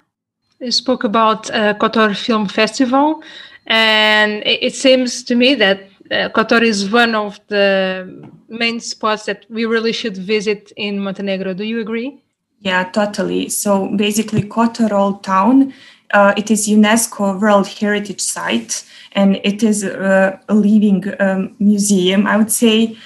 you 0.60 0.70
spoke 0.70 1.04
about 1.04 1.50
uh, 1.50 1.74
Kotor 1.74 2.14
Film 2.14 2.46
Festival, 2.46 3.22
and 3.66 4.42
it, 4.44 4.62
it 4.62 4.74
seems 4.74 5.22
to 5.24 5.34
me 5.34 5.54
that 5.54 5.88
uh, 6.10 6.28
Kotor 6.28 6.60
is 6.60 6.90
one 6.90 7.14
of 7.14 7.40
the 7.48 8.28
main 8.48 8.80
spots 8.80 9.24
that 9.24 9.46
we 9.48 9.64
really 9.64 9.92
should 9.92 10.16
visit 10.16 10.72
in 10.76 10.98
Montenegro. 10.98 11.54
Do 11.54 11.64
you 11.64 11.80
agree? 11.80 12.22
Yeah, 12.62 12.84
totally. 12.84 13.48
So 13.48 13.88
basically, 13.96 14.42
Kotor 14.42 15.22
Town 15.22 15.72
uh, 16.12 16.34
it 16.36 16.50
is 16.50 16.68
UNESCO 16.68 17.40
World 17.40 17.66
Heritage 17.66 18.20
Site, 18.20 18.84
and 19.12 19.40
it 19.44 19.62
is 19.62 19.82
a, 19.82 20.38
a 20.48 20.54
living 20.54 21.04
um, 21.20 21.56
museum. 21.58 22.26
I 22.26 22.36
would 22.36 22.52
say. 22.52 22.96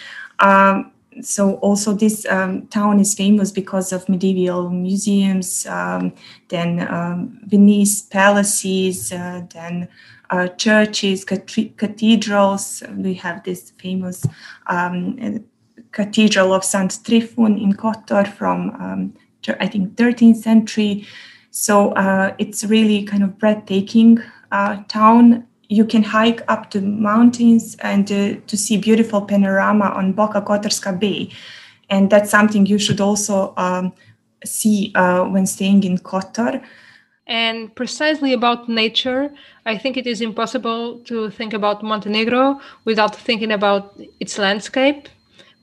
Um, 0.40 0.92
so 1.22 1.54
also 1.56 1.94
this 1.94 2.26
um, 2.26 2.66
town 2.66 3.00
is 3.00 3.14
famous 3.14 3.50
because 3.50 3.90
of 3.90 4.06
medieval 4.06 4.68
museums, 4.68 5.64
um, 5.64 6.12
then 6.48 6.86
um, 6.92 7.40
Venice 7.46 8.02
palaces, 8.02 9.12
uh, 9.12 9.40
then 9.54 9.88
uh, 10.28 10.48
churches, 10.48 11.24
cathedrals. 11.24 12.82
We 12.94 13.14
have 13.14 13.44
this 13.44 13.70
famous 13.78 14.26
um, 14.66 15.42
cathedral 15.92 16.52
of 16.52 16.64
St. 16.64 16.90
Trifun 16.90 17.62
in 17.62 17.72
Kotor 17.72 18.30
from, 18.30 19.14
I 19.60 19.66
think, 19.66 19.96
13th 19.96 20.36
century. 20.36 21.06
So 21.50 21.92
uh, 21.92 22.34
it's 22.38 22.64
really 22.64 23.04
kind 23.04 23.22
of 23.22 23.38
breathtaking 23.38 24.18
uh, 24.52 24.82
town 24.88 25.46
you 25.68 25.84
can 25.84 26.02
hike 26.02 26.42
up 26.48 26.70
to 26.70 26.80
mountains 26.80 27.76
and 27.80 28.10
uh, 28.10 28.34
to 28.46 28.56
see 28.56 28.76
beautiful 28.76 29.22
panorama 29.22 29.86
on 29.86 30.14
Boka 30.14 30.44
Kotorska 30.44 30.98
Bay. 30.98 31.30
And 31.90 32.10
that's 32.10 32.30
something 32.30 32.66
you 32.66 32.78
should 32.78 33.00
also 33.00 33.54
um, 33.56 33.92
see 34.44 34.92
uh, 34.94 35.24
when 35.24 35.46
staying 35.46 35.84
in 35.84 35.98
Kotor. 35.98 36.62
And 37.26 37.74
precisely 37.74 38.32
about 38.32 38.68
nature, 38.68 39.32
I 39.64 39.78
think 39.78 39.96
it 39.96 40.06
is 40.06 40.20
impossible 40.20 41.00
to 41.06 41.30
think 41.30 41.52
about 41.52 41.82
Montenegro 41.82 42.60
without 42.84 43.16
thinking 43.16 43.50
about 43.50 43.98
its 44.20 44.38
landscape 44.38 45.08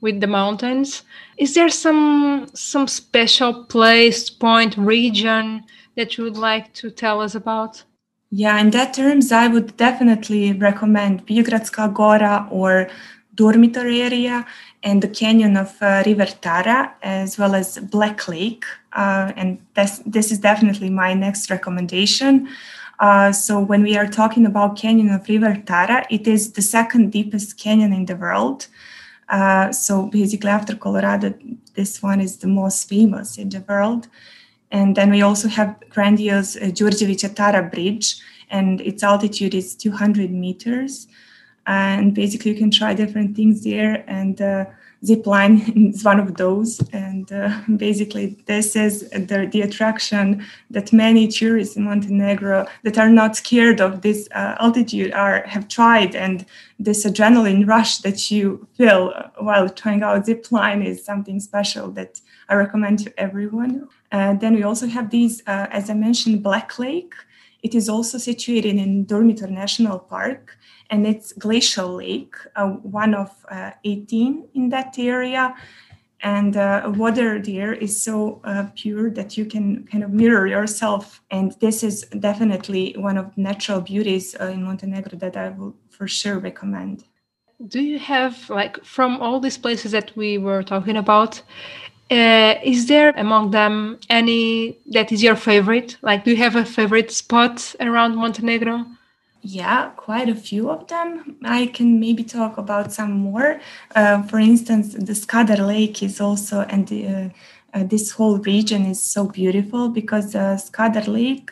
with 0.04 0.20
the 0.20 0.26
mountains. 0.26 1.02
Is 1.38 1.54
there 1.54 1.70
some 1.70 2.46
some 2.54 2.86
special 2.86 3.64
place, 3.64 4.30
point, 4.30 4.76
region 4.76 5.64
that 5.96 6.10
you 6.14 6.24
would 6.24 6.36
like 6.50 6.66
to 6.80 6.90
tell 6.90 7.20
us 7.26 7.34
about? 7.34 7.82
Yeah, 8.30 8.60
in 8.60 8.70
that 8.70 8.94
terms, 8.94 9.32
I 9.32 9.46
would 9.48 9.76
definitely 9.76 10.52
recommend 10.52 11.26
Biogradska 11.26 11.92
Gora 11.94 12.46
or 12.50 12.88
dormitory 13.34 14.02
area 14.02 14.46
and 14.82 15.00
the 15.02 15.08
canyon 15.08 15.56
of 15.56 15.70
uh, 15.80 16.02
River 16.04 16.26
Tara, 16.26 16.94
as 17.02 17.38
well 17.38 17.54
as 17.54 17.78
Black 17.78 18.28
Lake. 18.28 18.64
Uh, 18.92 19.32
and 19.36 19.58
this, 19.74 20.02
this 20.04 20.30
is 20.30 20.38
definitely 20.38 20.90
my 20.90 21.14
next 21.14 21.50
recommendation. 21.50 22.48
Uh, 23.00 23.32
so 23.32 23.58
when 23.58 23.82
we 23.82 23.96
are 23.96 24.06
talking 24.06 24.46
about 24.46 24.76
canyon 24.76 25.10
of 25.10 25.28
River 25.28 25.56
Tara, 25.66 26.04
it 26.10 26.26
is 26.26 26.52
the 26.52 26.62
second 26.62 27.10
deepest 27.10 27.58
canyon 27.58 27.92
in 27.92 28.04
the 28.06 28.16
world. 28.16 28.68
Uh, 29.28 29.72
so 29.72 30.06
basically, 30.06 30.50
after 30.50 30.76
Colorado, 30.76 31.34
this 31.74 32.02
one 32.02 32.20
is 32.20 32.38
the 32.38 32.46
most 32.46 32.88
famous 32.88 33.38
in 33.38 33.48
the 33.48 33.64
world. 33.68 34.08
And 34.70 34.96
then 34.96 35.10
we 35.10 35.22
also 35.22 35.48
have 35.48 35.76
grandiose 35.88 36.56
uh, 36.56 36.70
Tara 37.34 37.62
Bridge, 37.62 38.16
and 38.50 38.80
its 38.80 39.02
altitude 39.02 39.54
is 39.54 39.74
200 39.76 40.30
meters. 40.30 41.06
And 41.66 42.14
basically, 42.14 42.52
you 42.52 42.58
can 42.58 42.70
try 42.70 42.94
different 42.94 43.36
things 43.36 43.64
there. 43.64 44.04
And 44.08 44.40
uh, 45.04 45.06
zip 45.06 45.26
line 45.26 45.92
is 45.94 46.04
one 46.04 46.20
of 46.20 46.36
those. 46.36 46.80
And 46.92 47.30
uh, 47.32 47.60
basically, 47.76 48.42
this 48.46 48.76
is 48.76 49.08
the, 49.10 49.48
the 49.50 49.62
attraction 49.62 50.44
that 50.70 50.92
many 50.92 51.28
tourists 51.28 51.76
in 51.76 51.84
Montenegro 51.84 52.66
that 52.82 52.98
are 52.98 53.10
not 53.10 53.36
scared 53.36 53.80
of 53.80 54.02
this 54.02 54.28
uh, 54.34 54.56
altitude 54.60 55.12
are 55.12 55.42
have 55.46 55.68
tried. 55.68 56.14
And 56.14 56.46
this 56.78 57.04
adrenaline 57.04 57.66
rush 57.66 57.98
that 57.98 58.30
you 58.30 58.66
feel 58.76 59.12
while 59.38 59.68
trying 59.68 60.02
out 60.02 60.26
zip 60.26 60.50
line 60.50 60.82
is 60.82 61.04
something 61.04 61.40
special 61.40 61.90
that 61.92 62.20
I 62.48 62.54
recommend 62.54 62.98
to 63.00 63.20
everyone. 63.20 63.88
Uh, 64.12 64.34
then 64.34 64.54
we 64.54 64.62
also 64.62 64.86
have 64.86 65.10
these, 65.10 65.42
uh, 65.46 65.66
as 65.70 65.90
I 65.90 65.94
mentioned, 65.94 66.42
Black 66.42 66.78
Lake. 66.78 67.14
It 67.64 67.74
is 67.74 67.88
also 67.88 68.18
situated 68.18 68.76
in 68.76 69.06
Dormitor 69.06 69.48
National 69.48 69.98
Park, 69.98 70.58
and 70.90 71.06
it's 71.06 71.32
Glacial 71.32 71.96
Lake, 71.96 72.34
uh, 72.56 72.68
one 72.68 73.14
of 73.14 73.30
uh, 73.50 73.70
18 73.84 74.48
in 74.52 74.68
that 74.68 74.98
area. 74.98 75.56
And 76.20 76.58
uh, 76.58 76.92
water 76.94 77.40
there 77.40 77.72
is 77.72 78.02
so 78.02 78.42
uh, 78.44 78.66
pure 78.74 79.10
that 79.12 79.38
you 79.38 79.46
can 79.46 79.86
kind 79.86 80.04
of 80.04 80.10
mirror 80.10 80.46
yourself. 80.46 81.22
And 81.30 81.52
this 81.60 81.82
is 81.82 82.02
definitely 82.20 82.94
one 82.98 83.16
of 83.16 83.34
the 83.34 83.40
natural 83.40 83.80
beauties 83.80 84.34
in 84.34 84.62
Montenegro 84.62 85.18
that 85.18 85.34
I 85.34 85.48
will 85.48 85.74
for 85.88 86.06
sure 86.06 86.38
recommend. 86.38 87.04
Do 87.68 87.80
you 87.80 87.98
have, 87.98 88.50
like, 88.50 88.84
from 88.84 89.22
all 89.22 89.40
these 89.40 89.56
places 89.56 89.92
that 89.92 90.14
we 90.16 90.36
were 90.36 90.62
talking 90.62 90.96
about, 90.96 91.40
uh, 92.10 92.54
is 92.62 92.86
there 92.86 93.10
among 93.16 93.50
them 93.50 93.98
any 94.10 94.78
that 94.86 95.10
is 95.12 95.22
your 95.22 95.36
favorite? 95.36 95.96
Like, 96.02 96.24
do 96.24 96.30
you 96.30 96.36
have 96.36 96.56
a 96.56 96.64
favorite 96.64 97.10
spot 97.10 97.74
around 97.80 98.16
Montenegro? 98.16 98.86
Yeah, 99.40 99.90
quite 99.96 100.28
a 100.28 100.34
few 100.34 100.70
of 100.70 100.86
them. 100.88 101.36
I 101.44 101.66
can 101.66 102.00
maybe 102.00 102.24
talk 102.24 102.56
about 102.56 102.92
some 102.92 103.12
more. 103.12 103.60
Uh, 103.94 104.22
for 104.22 104.38
instance, 104.38 104.94
the 104.94 105.12
Skadar 105.12 105.66
Lake 105.66 106.02
is 106.02 106.20
also, 106.20 106.60
and 106.62 106.90
uh, 106.92 107.78
uh 107.78 107.84
this 107.84 108.12
whole 108.12 108.38
region 108.38 108.86
is 108.86 109.02
so 109.02 109.28
beautiful 109.28 109.88
because 109.88 110.34
uh, 110.34 110.56
Skadar 110.56 111.06
Lake 111.06 111.50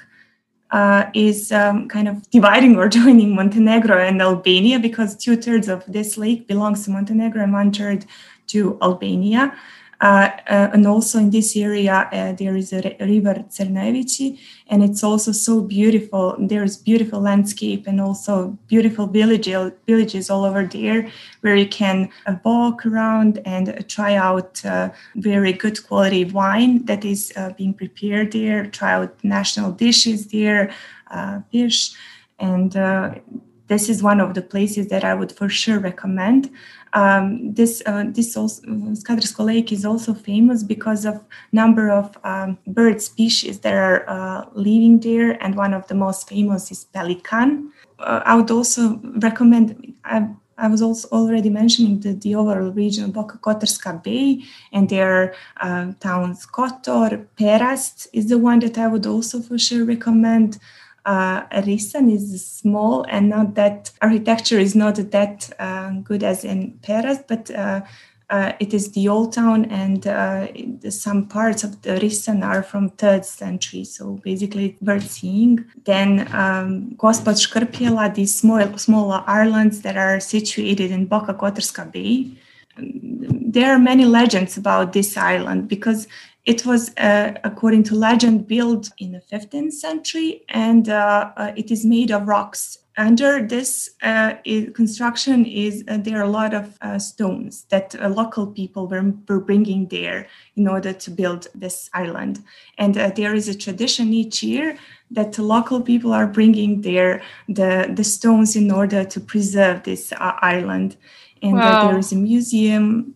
uh, 0.71 1.11
is 1.15 1.53
um, 1.53 1.89
kind 1.89 2.09
of 2.09 2.29
dividing 2.31 2.77
or 2.77 2.89
joining 3.01 3.35
Montenegro 3.35 3.99
and 3.99 4.21
Albania 4.23 4.79
because 4.79 5.17
two 5.17 5.37
thirds 5.37 5.69
of 5.69 5.85
this 5.87 6.17
lake 6.17 6.49
belongs 6.49 6.85
to 6.85 6.91
Montenegro 6.91 7.43
and 7.43 7.53
one 7.53 7.73
third 7.73 8.07
to 8.49 8.79
Albania. 8.83 9.55
Uh, 10.03 10.31
uh, 10.49 10.69
and 10.73 10.85
also 10.85 11.17
in 11.21 11.31
this 11.31 11.57
area, 11.57 12.09
uh, 12.13 12.33
there 12.33 12.57
is 12.57 12.73
a 12.73 12.97
river 12.99 13.35
Cernevici, 13.49 14.37
and 14.67 14.83
it's 14.83 15.05
also 15.05 15.31
so 15.31 15.61
beautiful. 15.61 16.35
There 16.41 16.65
is 16.65 16.77
beautiful 16.77 17.21
landscape 17.21 17.87
and 17.87 18.01
also 18.01 18.59
beautiful 18.67 19.07
villages, 19.07 19.71
villages 19.87 20.29
all 20.29 20.45
over 20.45 20.65
there 20.67 21.09
where 21.43 21.55
you 21.55 21.69
can 21.69 22.11
walk 22.45 22.85
around 22.85 23.41
and 23.45 23.85
try 23.89 24.17
out 24.17 24.61
very 25.15 25.53
good 25.53 25.87
quality 25.87 26.25
wine 26.25 26.85
that 26.87 27.05
is 27.05 27.33
being 27.57 27.73
prepared 27.73 28.33
there, 28.33 28.67
try 28.67 28.95
out 28.95 29.15
national 29.23 29.71
dishes 29.71 30.27
there, 30.27 30.75
fish, 31.53 31.93
and 32.41 32.73
this 33.69 33.89
is 33.89 34.03
one 34.03 34.21
of 34.21 34.35
the 34.35 34.43
places 34.43 34.89
that 34.89 35.05
I 35.05 35.15
would 35.15 35.31
for 35.31 35.49
sure 35.49 35.79
recommend. 35.79 36.51
Um, 36.95 37.55
this 37.55 37.83
uh, 37.87 38.05
this 38.09 38.37
also, 38.37 38.61
Skadarsko 38.63 39.45
Lake 39.45 39.73
is 39.73 39.85
also 39.85 40.13
famous 40.13 40.63
because 40.63 41.07
of 41.07 41.25
number 41.53 41.91
of 41.91 42.17
um, 42.25 42.59
bird 42.67 43.01
species 43.01 43.61
that 43.61 43.75
are 43.75 44.09
uh, 44.09 44.45
living 44.53 45.01
there, 45.01 45.43
and 45.43 45.55
one 45.57 45.73
of 45.73 45.87
the 45.89 45.95
most 45.95 46.29
famous 46.29 46.71
is 46.71 46.85
pelican. 46.85 47.73
Uh, 47.99 48.21
I 48.25 48.35
would 48.35 48.51
also 48.51 49.01
recommend. 49.21 49.95
I, 50.05 50.29
I 50.59 50.69
was 50.69 50.83
also 50.83 51.09
already 51.09 51.51
mentioning 51.51 52.01
the, 52.01 52.13
the 52.13 52.35
overall 52.35 52.71
region 52.71 53.05
of 53.05 53.11
Boka 53.11 53.41
Kotorska 53.41 54.03
Bay 54.03 54.45
and 54.73 54.89
their 54.89 55.35
uh, 55.61 55.93
towns 55.99 56.47
Kotor, 56.47 57.27
Perast 57.37 58.07
is 58.13 58.29
the 58.29 58.39
one 58.39 58.61
that 58.61 58.79
I 58.79 58.87
would 58.87 59.07
also 59.07 59.41
for 59.41 59.59
sure 59.59 59.85
recommend 59.85 60.59
uh, 61.05 61.43
is 61.53 62.47
small 62.47 63.05
and 63.09 63.29
not 63.29 63.55
that 63.55 63.91
architecture 64.01 64.59
is 64.59 64.75
not 64.75 64.97
that 65.11 65.51
uh, 65.59 65.91
good 66.03 66.23
as 66.23 66.45
in 66.45 66.79
Paris, 66.83 67.19
but 67.27 67.51
uh, 67.51 67.81
uh, 68.31 68.53
it 68.61 68.73
is 68.73 68.93
the 68.93 69.09
old 69.09 69.33
town 69.35 69.67
and 69.67 70.07
uh, 70.07 70.47
some 70.89 71.27
parts 71.27 71.65
of 71.65 71.83
the 71.83 71.91
Risan 72.01 72.43
are 72.43 72.63
from 72.63 72.89
third 72.91 73.27
century. 73.27 73.85
So 73.85 74.21
basically 74.25 74.77
worth 74.81 75.11
seeing. 75.11 75.65
Then 75.85 76.33
um, 76.33 76.95
Gospod 76.97 78.15
these 78.15 78.35
small, 78.35 78.79
smaller 78.79 79.23
islands 79.27 79.83
that 79.83 79.99
are 79.99 80.19
situated 80.19 80.91
in 80.91 81.07
Boka 81.09 81.37
Kotorska 81.37 81.93
Bay. 81.93 82.31
There 82.79 83.71
are 83.71 83.79
many 83.79 84.07
legends 84.07 84.57
about 84.57 84.95
this 84.95 85.19
island 85.19 85.69
because 85.69 86.09
it 86.45 86.67
was, 86.67 86.91
uh, 86.97 87.35
according 87.45 87.85
to 87.85 87.95
legend, 87.95 88.49
built 88.49 88.91
in 88.99 89.13
the 89.13 89.21
15th 89.21 89.73
century 89.73 90.45
and 90.49 90.89
uh, 90.89 91.31
uh, 91.37 91.53
it 91.57 91.71
is 91.71 91.85
made 91.85 92.11
of 92.11 92.27
rocks. 92.27 92.79
Under 92.99 93.47
this 93.47 93.91
uh, 94.03 94.35
construction 94.75 95.47
is 95.47 95.83
uh, 95.89 95.97
there 95.99 96.19
are 96.19 96.25
a 96.25 96.29
lot 96.29 96.53
of 96.53 96.77
uh, 96.83 96.99
stones 96.99 97.65
that 97.71 97.95
local 98.11 98.47
people 98.49 98.87
were, 98.87 99.15
were 99.29 99.41
bringing 99.41 99.87
there 99.87 100.27
in 100.57 100.69
order 100.69 100.93
to 100.93 101.11
build 101.11 101.47
this 101.55 101.89
island. 101.95 102.43
And 102.77 102.95
there 102.97 103.35
is 103.35 103.49
a 103.49 103.57
tradition 103.57 104.13
each 104.13 104.43
year 104.43 104.77
that 105.11 105.33
the 105.33 105.43
local 105.43 105.81
people 105.81 106.13
are 106.13 106.27
bringing 106.27 106.83
there 106.83 107.23
the, 107.49 107.91
the 107.95 108.05
stones 108.05 108.57
in 108.57 108.71
order 108.71 109.05
to 109.05 109.21
preserve 109.21 109.85
this 109.85 110.13
island. 110.19 110.97
And 111.41 111.55
wow. 111.55 111.89
there 111.89 111.99
is 111.99 112.13
a 112.13 112.17
museum 112.17 113.15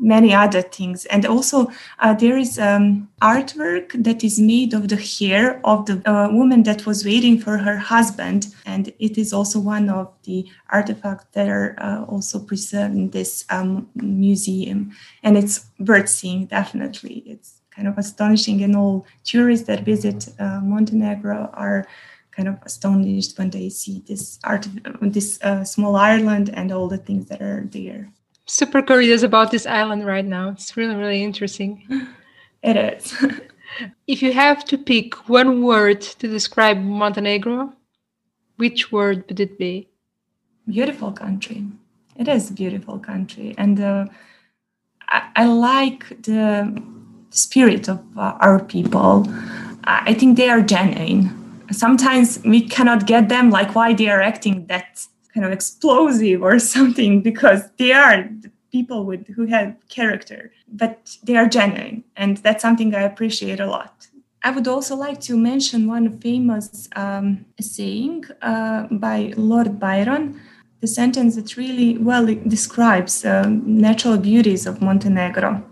many 0.00 0.34
other 0.34 0.62
things. 0.62 1.04
And 1.06 1.26
also, 1.26 1.70
uh, 1.98 2.14
there 2.14 2.38
is 2.38 2.58
um, 2.58 3.08
artwork 3.20 4.02
that 4.02 4.24
is 4.24 4.40
made 4.40 4.74
of 4.74 4.88
the 4.88 4.96
hair 4.96 5.60
of 5.64 5.86
the 5.86 6.02
uh, 6.10 6.32
woman 6.32 6.62
that 6.64 6.86
was 6.86 7.04
waiting 7.04 7.38
for 7.38 7.58
her 7.58 7.76
husband. 7.76 8.54
And 8.64 8.92
it 8.98 9.18
is 9.18 9.32
also 9.32 9.60
one 9.60 9.90
of 9.90 10.12
the 10.24 10.48
artifacts 10.70 11.26
that 11.32 11.48
are 11.48 11.76
uh, 11.78 12.04
also 12.04 12.40
preserved 12.40 12.94
in 12.94 13.10
this 13.10 13.44
um, 13.50 13.88
museum. 13.94 14.92
And 15.22 15.36
it's 15.36 15.66
worth 15.78 16.08
seeing, 16.08 16.46
definitely. 16.46 17.22
It's 17.26 17.60
kind 17.70 17.86
of 17.86 17.98
astonishing, 17.98 18.62
and 18.62 18.74
all 18.74 19.06
tourists 19.22 19.66
that 19.66 19.84
visit 19.84 20.28
uh, 20.38 20.60
Montenegro 20.62 21.50
are 21.54 21.86
kind 22.30 22.48
of 22.48 22.58
astonished 22.62 23.38
when 23.38 23.50
they 23.50 23.68
see 23.68 24.02
this 24.06 24.38
art, 24.44 24.66
this 25.00 25.40
uh, 25.42 25.64
small 25.64 25.96
island, 25.96 26.50
and 26.52 26.72
all 26.72 26.88
the 26.88 26.98
things 26.98 27.26
that 27.26 27.40
are 27.40 27.66
there. 27.70 28.10
Super 28.50 28.82
curious 28.82 29.22
about 29.22 29.52
this 29.52 29.64
island 29.64 30.04
right 30.04 30.24
now. 30.24 30.48
It's 30.48 30.76
really, 30.76 30.96
really 30.96 31.22
interesting. 31.22 31.86
It 32.62 32.76
is. 32.76 33.14
if 34.06 34.20
you 34.22 34.32
have 34.32 34.64
to 34.66 34.76
pick 34.76 35.14
one 35.28 35.62
word 35.62 36.00
to 36.02 36.28
describe 36.28 36.76
Montenegro, 36.76 37.72
which 38.56 38.92
word 38.92 39.24
would 39.28 39.40
it 39.40 39.56
be? 39.56 39.88
Beautiful 40.66 41.12
country. 41.12 41.64
It 42.16 42.28
is 42.28 42.50
a 42.50 42.52
beautiful 42.52 42.98
country, 42.98 43.54
and 43.56 43.80
uh, 43.80 44.06
I, 45.08 45.30
I, 45.36 45.44
like 45.46 46.08
the 46.22 46.82
spirit 47.30 47.88
of 47.88 48.00
uh, 48.18 48.36
our 48.40 48.62
people. 48.62 49.26
I 49.84 50.12
think 50.12 50.36
they 50.36 50.50
are 50.50 50.60
genuine. 50.60 51.30
Sometimes 51.70 52.40
we 52.44 52.60
cannot 52.68 53.06
get 53.06 53.30
them, 53.30 53.48
like 53.48 53.74
why 53.74 53.94
they 53.94 54.08
are 54.10 54.20
acting 54.20 54.66
that 54.66 55.06
kind 55.34 55.46
of 55.46 55.52
explosive 55.52 56.42
or 56.42 56.58
something, 56.74 57.22
because 57.22 57.70
they 57.78 57.92
are 57.92 58.28
people 58.72 59.04
with 59.04 59.26
who 59.28 59.46
have 59.46 59.74
character, 59.88 60.52
but 60.68 61.16
they 61.24 61.36
are 61.36 61.48
genuine, 61.48 62.04
and 62.16 62.36
that's 62.38 62.62
something 62.62 62.94
I 62.94 63.02
appreciate 63.02 63.60
a 63.60 63.66
lot. 63.66 64.06
I 64.42 64.50
would 64.50 64.68
also 64.68 64.96
like 64.96 65.20
to 65.22 65.36
mention 65.36 65.86
one 65.86 66.18
famous 66.18 66.88
um, 66.96 67.44
saying 67.60 68.24
uh, 68.40 68.86
by 68.90 69.34
Lord 69.36 69.78
Byron, 69.78 70.40
the 70.80 70.86
sentence 70.86 71.36
that 71.36 71.58
really 71.58 71.98
well 71.98 72.24
describes 72.24 73.24
uh, 73.24 73.46
natural 73.48 74.16
beauties 74.16 74.66
of 74.66 74.80
Montenegro. 74.80 75.62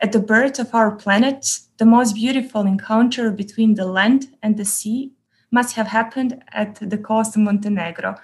At 0.00 0.12
the 0.12 0.20
birth 0.20 0.58
of 0.58 0.74
our 0.74 0.90
planet, 0.90 1.60
the 1.76 1.84
most 1.84 2.14
beautiful 2.14 2.62
encounter 2.62 3.30
between 3.30 3.74
the 3.74 3.84
land 3.84 4.28
and 4.42 4.56
the 4.56 4.64
sea 4.64 5.12
must 5.50 5.76
have 5.76 5.88
happened 5.88 6.42
at 6.52 6.76
the 6.76 6.98
coast 6.98 7.36
of 7.36 7.42
Montenegro, 7.42 8.16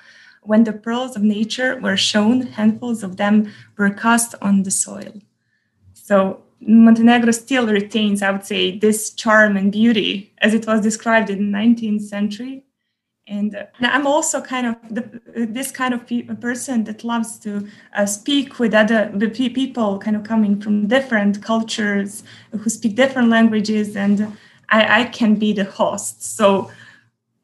when 0.42 0.64
the 0.64 0.72
pearls 0.72 1.16
of 1.16 1.22
nature 1.22 1.79
were 1.81 1.96
shown, 1.96 2.42
handfuls 2.42 3.03
of 3.03 3.16
them 3.16 3.53
were 3.76 3.90
cast 3.90 4.35
on 4.40 4.62
the 4.62 4.70
soil. 4.70 5.14
So 5.92 6.42
Montenegro 6.61 7.33
still 7.33 7.66
retains, 7.66 8.22
I 8.22 8.31
would 8.31 8.44
say, 8.44 8.79
this 8.79 9.12
charm 9.12 9.57
and 9.57 9.72
beauty 9.72 10.33
as 10.38 10.55
it 10.55 10.66
was 10.66 10.81
described 10.81 11.31
in 11.31 11.50
the 11.50 11.59
19th 11.59 12.03
century. 12.03 12.64
And 13.26 13.55
uh, 13.55 13.66
I'm 13.81 14.07
also 14.07 14.40
kind 14.40 14.66
of 14.66 14.76
the, 14.90 15.46
this 15.46 15.70
kind 15.70 15.94
of 15.94 16.07
pe- 16.07 16.22
person 16.22 16.85
that 16.85 17.05
loves 17.05 17.38
to 17.40 17.68
uh, 17.94 18.05
speak 18.05 18.59
with 18.59 18.74
other 18.74 19.09
people, 19.31 19.98
kind 19.98 20.16
of 20.16 20.24
coming 20.24 20.61
from 20.61 20.88
different 20.88 21.42
cultures 21.42 22.24
who 22.50 22.68
speak 22.68 22.96
different 22.96 23.29
languages, 23.29 23.94
and 23.94 24.37
I, 24.68 25.03
I 25.03 25.05
can 25.05 25.37
be 25.37 25.53
the 25.53 25.64
host. 25.64 26.24
So, 26.24 26.70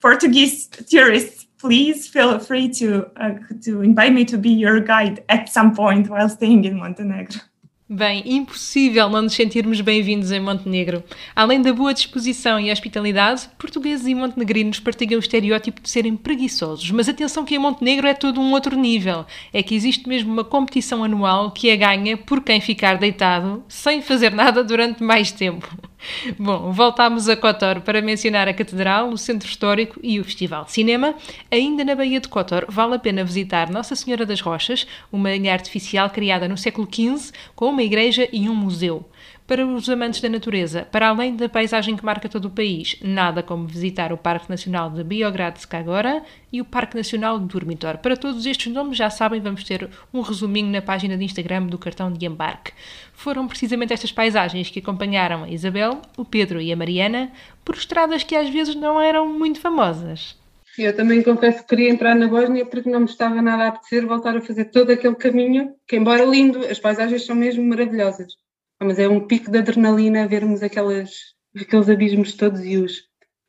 Portuguese 0.00 0.66
tourists 0.66 1.35
please 1.58 2.08
feel 2.08 2.38
free 2.38 2.68
to 2.68 3.06
uh, 3.16 3.38
to 3.64 3.82
invite 3.82 4.12
me 4.12 4.24
to 4.24 4.38
be 4.38 4.50
your 4.50 4.80
guide 4.80 5.22
at 5.28 5.48
some 5.48 5.74
point 5.74 6.08
while 6.08 6.28
staying 6.28 6.64
in 6.64 6.74
Montenegro. 6.74 7.40
Bem, 7.88 8.24
impossível 8.26 9.08
não 9.08 9.22
nos 9.22 9.34
sentirmos 9.34 9.80
bem-vindos 9.80 10.32
em 10.32 10.40
Montenegro. 10.40 11.04
Além 11.36 11.62
da 11.62 11.72
boa 11.72 11.94
disposição 11.94 12.58
e 12.58 12.72
hospitalidade, 12.72 13.48
portugueses 13.56 14.08
e 14.08 14.14
montenegrinos 14.14 14.80
partilham 14.80 15.18
o 15.18 15.20
estereótipo 15.20 15.80
de 15.80 15.88
serem 15.88 16.16
preguiçosos. 16.16 16.90
Mas 16.90 17.08
atenção 17.08 17.44
que 17.44 17.54
em 17.54 17.60
Montenegro 17.60 18.08
é 18.08 18.12
todo 18.12 18.40
um 18.40 18.50
outro 18.50 18.76
nível. 18.76 19.24
É 19.52 19.62
que 19.62 19.76
existe 19.76 20.08
mesmo 20.08 20.32
uma 20.32 20.42
competição 20.42 21.04
anual 21.04 21.52
que 21.52 21.70
é 21.70 21.76
ganha 21.76 22.16
por 22.16 22.42
quem 22.42 22.60
ficar 22.60 22.96
deitado 22.98 23.62
sem 23.68 24.02
fazer 24.02 24.32
nada 24.32 24.64
durante 24.64 25.00
mais 25.04 25.30
tempo. 25.30 25.78
Bom, 26.38 26.72
voltámos 26.72 27.28
a 27.28 27.36
Kotor 27.36 27.80
para 27.80 28.02
mencionar 28.02 28.48
a 28.48 28.54
Catedral, 28.54 29.10
o 29.10 29.18
Centro 29.18 29.48
Histórico 29.48 29.98
e 30.02 30.20
o 30.20 30.24
Festival 30.24 30.64
de 30.64 30.72
Cinema. 30.72 31.14
Ainda 31.50 31.84
na 31.84 31.94
Baía 31.94 32.20
de 32.20 32.28
Kotor, 32.28 32.66
vale 32.68 32.94
a 32.94 32.98
pena 32.98 33.24
visitar 33.24 33.70
Nossa 33.70 33.96
Senhora 33.96 34.26
das 34.26 34.40
Rochas, 34.40 34.86
uma 35.10 35.32
ilha 35.32 35.52
artificial 35.52 36.10
criada 36.10 36.48
no 36.48 36.56
século 36.56 36.88
XV, 36.90 37.32
com 37.54 37.70
uma 37.70 37.82
igreja 37.82 38.28
e 38.32 38.48
um 38.48 38.54
museu. 38.54 39.04
Para 39.46 39.64
os 39.64 39.88
amantes 39.88 40.20
da 40.20 40.28
natureza, 40.28 40.88
para 40.90 41.06
além 41.06 41.36
da 41.36 41.48
paisagem 41.48 41.96
que 41.96 42.04
marca 42.04 42.28
todo 42.28 42.46
o 42.46 42.50
país, 42.50 42.98
nada 43.00 43.44
como 43.44 43.64
visitar 43.64 44.12
o 44.12 44.18
Parque 44.18 44.50
Nacional 44.50 44.90
de 44.90 45.04
Biogradska 45.04 45.78
agora 45.78 46.20
e 46.52 46.60
o 46.60 46.64
Parque 46.64 46.96
Nacional 46.96 47.38
de 47.38 47.46
Dormitor. 47.46 47.98
Para 47.98 48.16
todos 48.16 48.44
estes 48.44 48.72
nomes, 48.72 48.98
já 48.98 49.08
sabem, 49.08 49.40
vamos 49.40 49.62
ter 49.62 49.88
um 50.12 50.20
resuminho 50.20 50.72
na 50.72 50.82
página 50.82 51.16
de 51.16 51.24
Instagram 51.24 51.66
do 51.66 51.78
cartão 51.78 52.12
de 52.12 52.26
embarque. 52.26 52.72
Foram 53.12 53.46
precisamente 53.46 53.92
estas 53.92 54.10
paisagens 54.10 54.68
que 54.68 54.80
acompanharam 54.80 55.44
a 55.44 55.48
Isabel, 55.48 56.02
o 56.16 56.24
Pedro 56.24 56.60
e 56.60 56.72
a 56.72 56.76
Mariana 56.76 57.30
por 57.64 57.76
estradas 57.76 58.24
que 58.24 58.34
às 58.34 58.50
vezes 58.50 58.74
não 58.74 59.00
eram 59.00 59.28
muito 59.28 59.60
famosas. 59.60 60.36
Eu 60.76 60.94
também 60.94 61.22
confesso 61.22 61.62
que 61.62 61.68
queria 61.68 61.90
entrar 61.90 62.16
na 62.16 62.26
Bósnia 62.26 62.66
porque 62.66 62.90
não 62.90 63.00
me 63.00 63.06
estava 63.06 63.40
nada 63.40 63.62
a 63.62 63.68
apetecer 63.68 64.04
voltar 64.04 64.36
a 64.36 64.42
fazer 64.42 64.64
todo 64.66 64.90
aquele 64.90 65.14
caminho, 65.14 65.72
que 65.86 65.94
embora 65.94 66.24
lindo, 66.24 66.66
as 66.66 66.80
paisagens 66.80 67.24
são 67.24 67.36
mesmo 67.36 67.64
maravilhosas. 67.64 68.34
Mas 68.82 68.98
é 68.98 69.08
um 69.08 69.26
pico 69.26 69.50
de 69.50 69.58
adrenalina 69.58 70.28
vermos 70.28 70.62
aquelas, 70.62 71.10
aqueles 71.58 71.88
abismos 71.88 72.32
todos 72.34 72.64
e 72.64 72.76
os, 72.76 73.02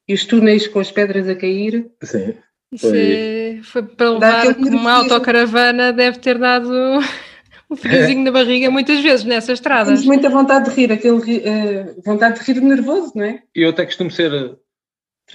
e 0.08 0.14
os 0.14 0.26
túneis 0.26 0.68
com 0.68 0.80
as 0.80 0.92
pedras 0.92 1.28
a 1.28 1.36
cair. 1.36 1.92
Sim. 2.04 2.36
Foi, 2.78 3.00
é, 3.00 3.60
foi 3.64 3.84
para 3.84 4.12
levar 4.12 4.48
uma 4.58 4.92
autocaravana, 4.94 5.94
deve 5.94 6.20
ter 6.20 6.38
dado 6.38 6.70
um 7.70 7.76
friozinho 7.76 8.26
na 8.26 8.32
barriga 8.32 8.70
muitas 8.70 9.00
vezes 9.02 9.26
nessas 9.26 9.60
estradas. 9.60 9.88
Temos 10.02 10.06
muita 10.06 10.30
vontade 10.30 10.70
de 10.70 10.76
rir, 10.76 10.92
aquele 10.92 11.38
uh, 11.38 12.02
vontade 12.06 12.40
de 12.40 12.46
rir 12.46 12.62
nervoso, 12.62 13.14
não 13.16 13.24
é? 13.24 13.42
Eu 13.56 13.70
até 13.70 13.86
costumo 13.86 14.12
ser 14.12 14.34
uh, 14.34 14.60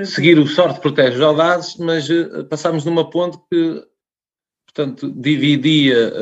seguir 0.05 0.39
o 0.39 0.47
sorte 0.47 0.81
protege 0.81 1.17
os 1.17 1.23
audazes, 1.23 1.77
mas 1.77 2.09
uh, 2.11 2.45
passámos 2.51 2.85
numa 2.85 3.09
ponte 3.09 3.39
que 3.51 3.83
portanto 4.67 5.11
dividia 5.11 6.15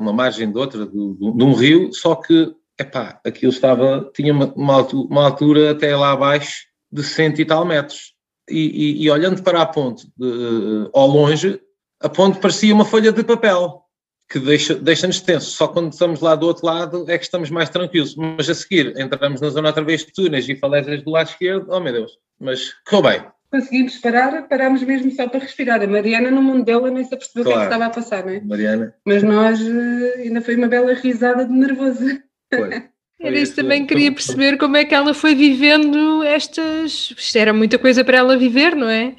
uma 0.00 0.14
margem 0.14 0.50
de 0.50 0.56
outra 0.56 0.86
de, 0.86 0.92
de 0.92 1.44
um 1.44 1.52
rio, 1.52 1.92
só 1.92 2.14
que 2.14 2.54
epá, 2.78 3.20
aquilo 3.24 3.52
estava, 3.52 4.10
tinha 4.14 4.32
uma, 4.32 4.52
uma 4.54 5.24
altura 5.24 5.72
até 5.72 5.94
lá 5.96 6.12
abaixo 6.12 6.66
de 6.90 7.02
cento 7.02 7.40
e 7.40 7.44
tal 7.44 7.64
metros. 7.64 8.14
E, 8.50 9.00
e, 9.00 9.04
e 9.04 9.10
olhando 9.10 9.42
para 9.42 9.60
a 9.60 9.66
ponte 9.66 10.06
de, 10.16 10.88
ao 10.94 11.06
longe, 11.06 11.60
a 12.00 12.08
ponte 12.08 12.40
parecia 12.40 12.74
uma 12.74 12.84
folha 12.84 13.12
de 13.12 13.22
papel 13.22 13.82
que 14.30 14.38
deixa-nos 14.38 14.82
deixa 14.82 15.06
tensos. 15.24 15.54
Só 15.54 15.68
quando 15.68 15.92
estamos 15.92 16.20
lá 16.20 16.34
do 16.34 16.46
outro 16.46 16.66
lado 16.66 17.04
é 17.08 17.18
que 17.18 17.24
estamos 17.24 17.50
mais 17.50 17.70
tranquilos. 17.70 18.14
Mas 18.16 18.48
a 18.48 18.54
seguir 18.54 18.98
entramos 18.98 19.40
na 19.40 19.48
zona 19.50 19.68
outra 19.68 19.84
vez 19.84 20.04
de 20.04 20.12
túneis 20.12 20.48
e 20.48 20.56
falésias 20.56 21.02
do 21.02 21.10
lado 21.10 21.28
esquerdo, 21.28 21.66
oh 21.70 21.80
meu 21.80 21.92
Deus, 21.92 22.12
mas 22.38 22.72
correu 22.86 23.10
bem. 23.10 23.24
Conseguimos 23.50 23.96
parar, 23.96 24.46
parámos 24.46 24.82
mesmo 24.82 25.10
só 25.10 25.26
para 25.26 25.40
respirar. 25.40 25.82
A 25.82 25.86
Mariana, 25.86 26.30
no 26.30 26.42
mundo 26.42 26.64
dela, 26.64 26.90
nem 26.90 27.02
se 27.02 27.14
apercebeu 27.14 27.44
claro. 27.44 27.58
o 27.58 27.62
que, 27.62 27.66
é 27.66 27.68
que 27.68 27.74
estava 27.74 27.86
a 27.86 27.94
passar, 27.94 28.26
não 28.26 28.32
é? 28.32 28.40
Mariana. 28.42 28.94
Mas 29.06 29.22
nós 29.22 29.58
eh, 29.60 30.22
ainda 30.22 30.42
foi 30.42 30.56
uma 30.56 30.68
bela 30.68 30.92
risada 30.92 31.46
de 31.46 31.52
nervoso. 31.52 32.04
Foi. 32.54 32.88
Era 33.20 33.38
isso 33.38 33.56
também 33.56 33.84
queria 33.84 34.12
perceber 34.12 34.56
como 34.58 34.76
é 34.76 34.84
que 34.84 34.94
ela 34.94 35.12
foi 35.12 35.34
vivendo 35.34 36.22
estas. 36.22 37.12
Isto 37.18 37.36
era 37.36 37.52
muita 37.52 37.76
coisa 37.76 38.04
para 38.04 38.18
ela 38.18 38.38
viver, 38.38 38.76
não 38.76 38.88
é? 38.88 39.16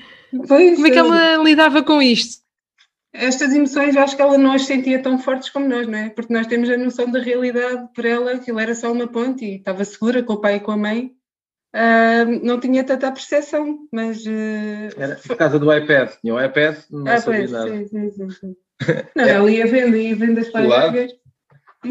Pois, 0.47 0.75
como 0.75 0.87
é 0.87 0.89
que 0.89 0.97
ela 0.97 1.35
lidava 1.43 1.83
com 1.83 2.01
isto? 2.01 2.41
Estas 3.11 3.53
emoções 3.53 3.97
acho 3.97 4.15
que 4.15 4.21
ela 4.21 4.37
não 4.37 4.53
as 4.53 4.65
sentia 4.65 5.01
tão 5.01 5.17
fortes 5.17 5.49
como 5.49 5.67
nós, 5.67 5.87
não 5.87 5.97
é? 5.97 6.09
Porque 6.09 6.33
nós 6.33 6.47
temos 6.47 6.69
a 6.69 6.77
noção 6.77 7.11
da 7.11 7.19
realidade 7.19 7.89
para 7.93 8.07
ela, 8.07 8.31
aquilo 8.33 8.59
era 8.59 8.73
só 8.75 8.91
uma 8.91 9.07
ponte 9.07 9.43
e 9.43 9.55
estava 9.55 9.83
segura 9.83 10.23
com 10.23 10.33
o 10.33 10.41
pai 10.41 10.55
e 10.55 10.59
com 10.59 10.71
a 10.71 10.77
mãe. 10.77 11.11
Uh, 11.75 12.43
não 12.43 12.59
tinha 12.59 12.83
tanta 12.83 13.11
percepção, 13.11 13.79
mas. 13.91 14.25
Uh, 14.25 14.89
era 14.97 15.15
por 15.15 15.35
causa 15.35 15.59
do 15.59 15.73
iPad. 15.73 16.11
Tinha 16.21 16.33
o 16.33 16.43
iPad, 16.43 16.77
não 16.89 17.11
ah, 17.11 17.19
sabia 17.19 17.39
pois, 17.41 17.51
nada. 17.51 17.69
Sim, 17.69 17.87
sim, 17.87 18.11
sim, 18.11 18.29
sim. 18.29 18.55
Não, 19.15 19.25
é. 19.25 19.31
ela 19.31 19.51
ia 19.51 19.67
vendo, 19.67 19.97
ia 19.97 20.15
vendo 20.15 20.39
as 20.39 20.47
páginas. 20.47 21.11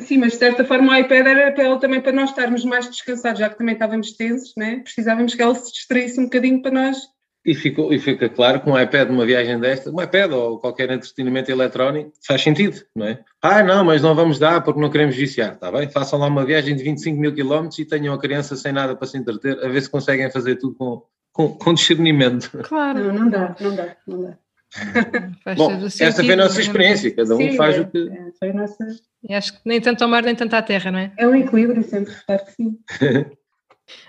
Sim, 0.01 0.18
mas 0.18 0.33
de 0.33 0.38
certa 0.38 0.64
forma 0.64 0.92
o 0.92 0.96
iPad 0.96 1.27
era 1.27 1.53
para 1.53 1.64
ela 1.64 1.81
também 1.81 2.01
para 2.01 2.12
nós 2.12 2.31
estarmos 2.31 2.64
mais 2.64 2.87
descansados, 2.88 3.40
já 3.40 3.48
que 3.48 3.57
também 3.57 3.72
estávamos 3.72 4.12
tensos, 4.12 4.53
né? 4.57 4.81
precisávamos 4.81 5.35
que 5.35 5.40
ela 5.40 5.55
se 5.55 5.72
distraísse 5.72 6.20
um 6.20 6.24
bocadinho 6.24 6.61
para 6.61 6.70
nós. 6.70 6.98
E, 7.44 7.55
ficou, 7.55 7.90
e 7.92 7.98
fica 7.98 8.29
claro 8.29 8.61
que 8.61 8.68
um 8.68 8.79
iPad 8.79 9.09
numa 9.09 9.24
viagem 9.24 9.59
desta, 9.59 9.90
um 9.90 10.03
iPad 10.03 10.33
ou 10.33 10.59
qualquer 10.59 10.90
entretenimento 10.90 11.51
eletrónico, 11.51 12.12
faz 12.27 12.42
sentido, 12.42 12.83
não 12.94 13.07
é? 13.07 13.24
Ah, 13.40 13.62
não, 13.62 13.85
mas 13.85 14.03
não 14.03 14.14
vamos 14.14 14.38
dar 14.38 14.62
porque 14.62 14.81
não 14.81 14.90
queremos 14.90 15.16
viciar, 15.16 15.55
está 15.55 15.72
bem? 15.72 15.88
Façam 15.88 16.18
lá 16.18 16.27
uma 16.27 16.44
viagem 16.44 16.77
de 16.77 16.83
25 16.83 17.18
mil 17.18 17.35
quilómetros 17.35 17.79
e 17.79 17.87
tenham 17.87 18.12
a 18.12 18.18
criança 18.18 18.57
sem 18.57 18.72
nada 18.72 18.94
para 18.94 19.07
se 19.07 19.16
entreter, 19.16 19.64
a 19.64 19.68
ver 19.68 19.81
se 19.81 19.88
conseguem 19.88 20.31
fazer 20.31 20.57
tudo 20.57 20.74
com, 20.74 21.03
com, 21.33 21.48
com 21.55 21.72
discernimento. 21.72 22.51
Claro. 22.64 23.05
Não, 23.05 23.14
não 23.14 23.31
dá, 23.31 23.57
não 23.59 23.74
dá, 23.74 23.96
não 24.07 24.22
dá. 24.24 24.38
Bom, 25.57 25.85
esta 25.85 26.22
foi 26.22 26.33
a 26.33 26.37
nossa 26.37 26.61
experiência, 26.61 27.14
cada 27.14 27.35
um 27.35 27.38
Sim, 27.38 27.57
faz 27.57 27.76
é, 27.76 27.81
o 27.81 27.90
que. 27.90 28.09
É, 28.09 28.33
foi 28.38 28.50
a 28.50 28.52
nossa... 28.52 28.87
E 29.22 29.35
acho 29.35 29.54
que 29.54 29.61
nem 29.64 29.81
tanto 29.81 30.02
ao 30.02 30.11
mar 30.11 30.22
nem 30.22 30.35
tanto 30.35 30.54
à 30.54 30.62
terra, 30.62 30.90
não 30.90 30.98
é? 30.98 31.12
É 31.16 31.26
um 31.26 31.35
equilíbrio, 31.35 31.83
sempre 31.83 32.14
que 32.14 32.52
sim. 32.52 32.78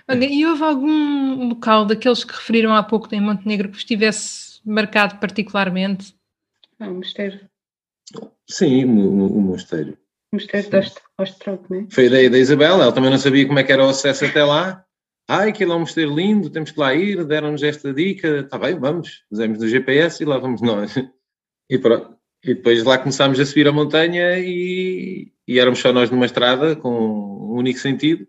Olha, 0.09 0.25
e 0.25 0.45
houve 0.45 0.63
algum 0.63 1.47
local 1.47 1.85
daqueles 1.85 2.23
que 2.23 2.33
referiram 2.33 2.75
há 2.75 2.83
pouco 2.83 3.13
em 3.15 3.21
Montenegro 3.21 3.69
que 3.69 3.75
vos 3.75 3.85
tivesse 3.85 4.59
marcado 4.65 5.17
particularmente? 5.19 6.13
Ah, 6.79 6.89
o 6.89 6.95
mosteiro. 6.95 7.39
Sim, 8.49 8.85
o, 8.85 9.27
o 9.27 9.41
mosteiro. 9.41 9.97
O 10.31 10.35
mosteiro 10.35 10.69
de 10.69 10.91
Ostrog, 11.17 11.63
não 11.69 11.79
é? 11.79 11.85
Foi 11.89 12.03
a 12.03 12.07
ideia 12.07 12.29
da 12.29 12.37
Isabel, 12.37 12.81
ela 12.81 12.91
também 12.91 13.09
não 13.09 13.17
sabia 13.17 13.47
como 13.47 13.59
é 13.59 13.63
que 13.63 13.71
era 13.71 13.85
o 13.85 13.89
acesso 13.89 14.25
até 14.25 14.43
lá 14.43 14.85
Ai, 15.31 15.53
um 15.61 15.79
mosteiro 15.79 16.15
lindo, 16.15 16.49
temos 16.49 16.71
que 16.71 16.79
lá 16.79 16.91
ir, 16.95 17.23
deram-nos 17.23 17.61
esta 17.61 17.93
dica, 17.93 18.39
está 18.39 18.57
bem, 18.57 18.79
vamos, 18.79 19.23
fizemos 19.29 19.59
no 19.59 19.67
GPS 19.67 20.23
e 20.23 20.25
lá 20.25 20.39
vamos 20.39 20.59
nós. 20.59 20.95
E 21.69 21.77
pronto. 21.77 22.17
E 22.43 22.55
depois 22.55 22.83
lá 22.83 22.97
começámos 22.97 23.39
a 23.39 23.45
subir 23.45 23.67
a 23.67 23.71
montanha 23.71 24.39
e, 24.39 25.31
e 25.47 25.59
éramos 25.59 25.77
só 25.77 25.93
nós 25.93 26.09
numa 26.09 26.25
estrada 26.25 26.75
com 26.75 26.89
um 26.89 27.53
único 27.59 27.77
sentido 27.77 28.25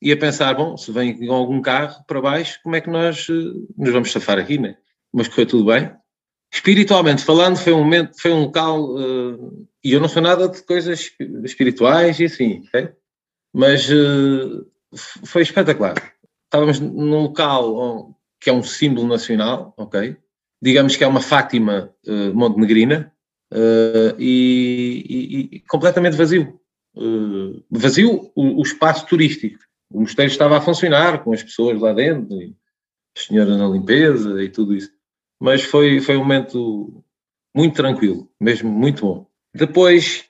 e 0.00 0.12
a 0.12 0.16
pensar, 0.16 0.54
bom, 0.54 0.76
se 0.76 0.92
vem 0.92 1.28
algum 1.28 1.60
carro 1.60 2.04
para 2.06 2.20
baixo, 2.20 2.60
como 2.62 2.76
é 2.76 2.80
que 2.80 2.90
nós 2.90 3.28
uh, 3.28 3.66
nos 3.76 3.92
vamos 3.92 4.12
safar 4.12 4.38
aqui, 4.38 4.56
né? 4.56 4.76
Mas 5.12 5.26
correu 5.26 5.46
tudo 5.46 5.64
bem. 5.64 5.90
Espiritualmente 6.54 7.24
falando, 7.24 7.56
foi 7.56 7.72
um 7.72 7.78
momento, 7.78 8.20
foi 8.20 8.30
um 8.30 8.42
local, 8.42 8.94
uh, 8.94 9.68
e 9.82 9.92
eu 9.92 10.00
não 10.00 10.08
sou 10.08 10.22
nada 10.22 10.48
de 10.48 10.62
coisas 10.62 11.10
espirituais 11.42 12.20
e 12.20 12.26
assim, 12.26 12.62
okay? 12.68 12.90
mas 13.52 13.90
uh, 13.90 14.64
foi 15.24 15.42
espetacular 15.42 15.96
estávamos 16.56 16.80
num 16.80 17.22
local 17.22 18.16
que 18.40 18.48
é 18.50 18.52
um 18.52 18.62
símbolo 18.62 19.06
nacional, 19.06 19.74
ok? 19.76 20.16
Digamos 20.62 20.96
que 20.96 21.04
é 21.04 21.06
uma 21.06 21.20
Fátima 21.20 21.92
uh, 22.06 22.34
montenegrina 22.34 23.12
uh, 23.52 24.18
e, 24.18 25.04
e, 25.08 25.56
e, 25.56 25.60
completamente 25.60 26.16
vazio. 26.16 26.58
Uh, 26.94 27.62
vazio 27.70 28.32
o, 28.34 28.60
o, 28.60 28.62
espaço 28.62 29.06
turístico. 29.06 29.58
O 29.90 30.00
mosteiro 30.00 30.30
estava 30.30 30.56
a 30.56 30.60
funcionar 30.60 31.22
com 31.22 31.32
as 31.32 31.42
pessoas 31.42 31.80
lá 31.80 31.92
dentro, 31.92 32.40
e 32.40 32.56
a 33.16 33.20
senhora 33.20 33.56
na 33.56 33.68
limpeza 33.68 34.42
e 34.42 34.48
tudo 34.48 34.74
isso. 34.74 34.90
Mas 35.38 35.62
foi, 35.62 36.00
foi 36.00 36.16
um 36.16 36.20
momento 36.20 37.04
muito 37.54 37.74
tranquilo, 37.74 38.30
mesmo 38.40 38.70
muito 38.70 39.04
bom. 39.04 39.26
Depois, 39.54 40.24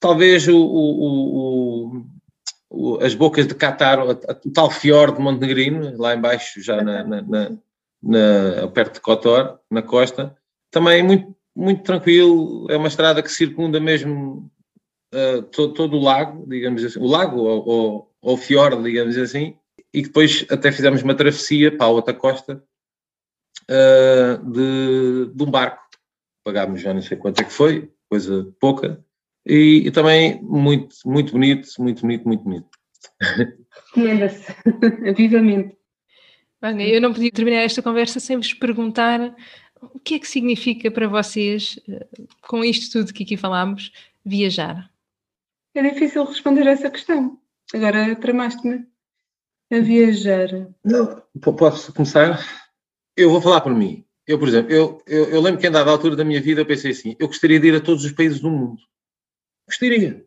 talvez 0.00 0.48
o, 0.48 0.56
o, 0.56 2.06
as 3.00 3.14
bocas 3.14 3.46
de 3.46 3.54
Qatar, 3.54 3.98
o 4.00 4.14
tal 4.52 4.70
fiord 4.70 5.16
de 5.16 5.22
Montenegrino, 5.22 5.96
lá 5.96 6.14
embaixo, 6.14 6.60
já 6.62 6.82
na, 6.82 7.04
na, 7.04 7.22
na, 7.22 7.50
na, 8.02 8.68
perto 8.68 8.94
de 8.94 9.00
Kotor, 9.00 9.58
na 9.70 9.82
costa, 9.82 10.36
também 10.70 11.02
muito, 11.02 11.34
muito 11.54 11.82
tranquilo, 11.82 12.66
é 12.70 12.76
uma 12.76 12.88
estrada 12.88 13.22
que 13.22 13.30
circunda 13.30 13.78
mesmo 13.80 14.50
uh, 15.14 15.42
todo, 15.42 15.72
todo, 15.74 15.96
o 15.96 16.02
lago, 16.02 16.44
digamos 16.48 16.84
assim, 16.84 16.98
o 16.98 17.06
lago 17.06 17.38
ou, 17.38 17.68
ou, 17.68 18.10
ou 18.20 18.34
o 18.34 18.36
fiord, 18.36 18.82
digamos 18.82 19.16
assim, 19.16 19.56
e 19.92 20.02
depois 20.02 20.44
até 20.50 20.72
fizemos 20.72 21.02
uma 21.02 21.14
travessia 21.14 21.76
para 21.76 21.86
a 21.86 21.90
outra 21.90 22.12
costa 22.12 22.62
uh, 23.70 24.50
de, 24.50 25.32
de 25.32 25.42
um 25.42 25.50
barco. 25.50 25.82
Pagámos 26.44 26.80
já 26.80 26.92
não 26.92 27.00
sei 27.00 27.16
quanto 27.16 27.40
é 27.40 27.44
que 27.44 27.52
foi, 27.52 27.90
coisa 28.10 28.52
pouca, 28.60 29.02
e, 29.46 29.84
e, 29.86 29.90
também 29.90 30.40
muito, 30.42 30.96
muito 31.04 31.32
bonito, 31.32 31.68
muito 31.78 32.00
bonito, 32.02 32.26
muito 32.26 32.44
bonito. 32.44 32.68
Recomenda-se, 33.88 34.54
vivamente. 35.16 35.76
Bem, 36.60 36.88
eu 36.88 37.00
não 37.00 37.12
podia 37.12 37.30
terminar 37.30 37.60
esta 37.60 37.82
conversa 37.82 38.18
sem 38.18 38.36
vos 38.36 38.54
perguntar 38.54 39.34
o 39.92 39.98
que 39.98 40.14
é 40.14 40.18
que 40.18 40.26
significa 40.26 40.90
para 40.90 41.08
vocês, 41.08 41.78
eh, 41.88 42.06
com 42.48 42.64
isto 42.64 42.90
tudo 42.90 43.12
que 43.12 43.22
aqui 43.22 43.36
falámos, 43.36 43.92
viajar? 44.24 44.90
É 45.74 45.82
difícil 45.82 46.24
responder 46.24 46.66
a 46.66 46.70
essa 46.70 46.90
questão. 46.90 47.38
Agora 47.74 48.16
tramaste-me 48.16 48.86
a 49.70 49.80
viajar. 49.80 50.48
Não, 50.84 51.22
posso 51.40 51.92
começar? 51.92 52.40
Eu 53.16 53.30
vou 53.30 53.40
falar 53.40 53.60
por 53.60 53.74
mim. 53.74 54.04
Eu, 54.26 54.38
por 54.38 54.48
exemplo, 54.48 54.72
eu, 54.72 55.02
eu, 55.06 55.24
eu 55.26 55.40
lembro 55.40 55.60
que 55.60 55.66
em 55.66 55.70
dada 55.70 55.90
altura 55.90 56.16
da 56.16 56.24
minha 56.24 56.40
vida 56.40 56.60
eu 56.60 56.66
pensei 56.66 56.92
assim, 56.92 57.14
eu 57.18 57.26
gostaria 57.26 57.60
de 57.60 57.68
ir 57.68 57.74
a 57.74 57.80
todos 57.80 58.04
os 58.04 58.12
países 58.12 58.40
do 58.40 58.50
mundo. 58.50 58.80
Gostaria. 59.68 60.24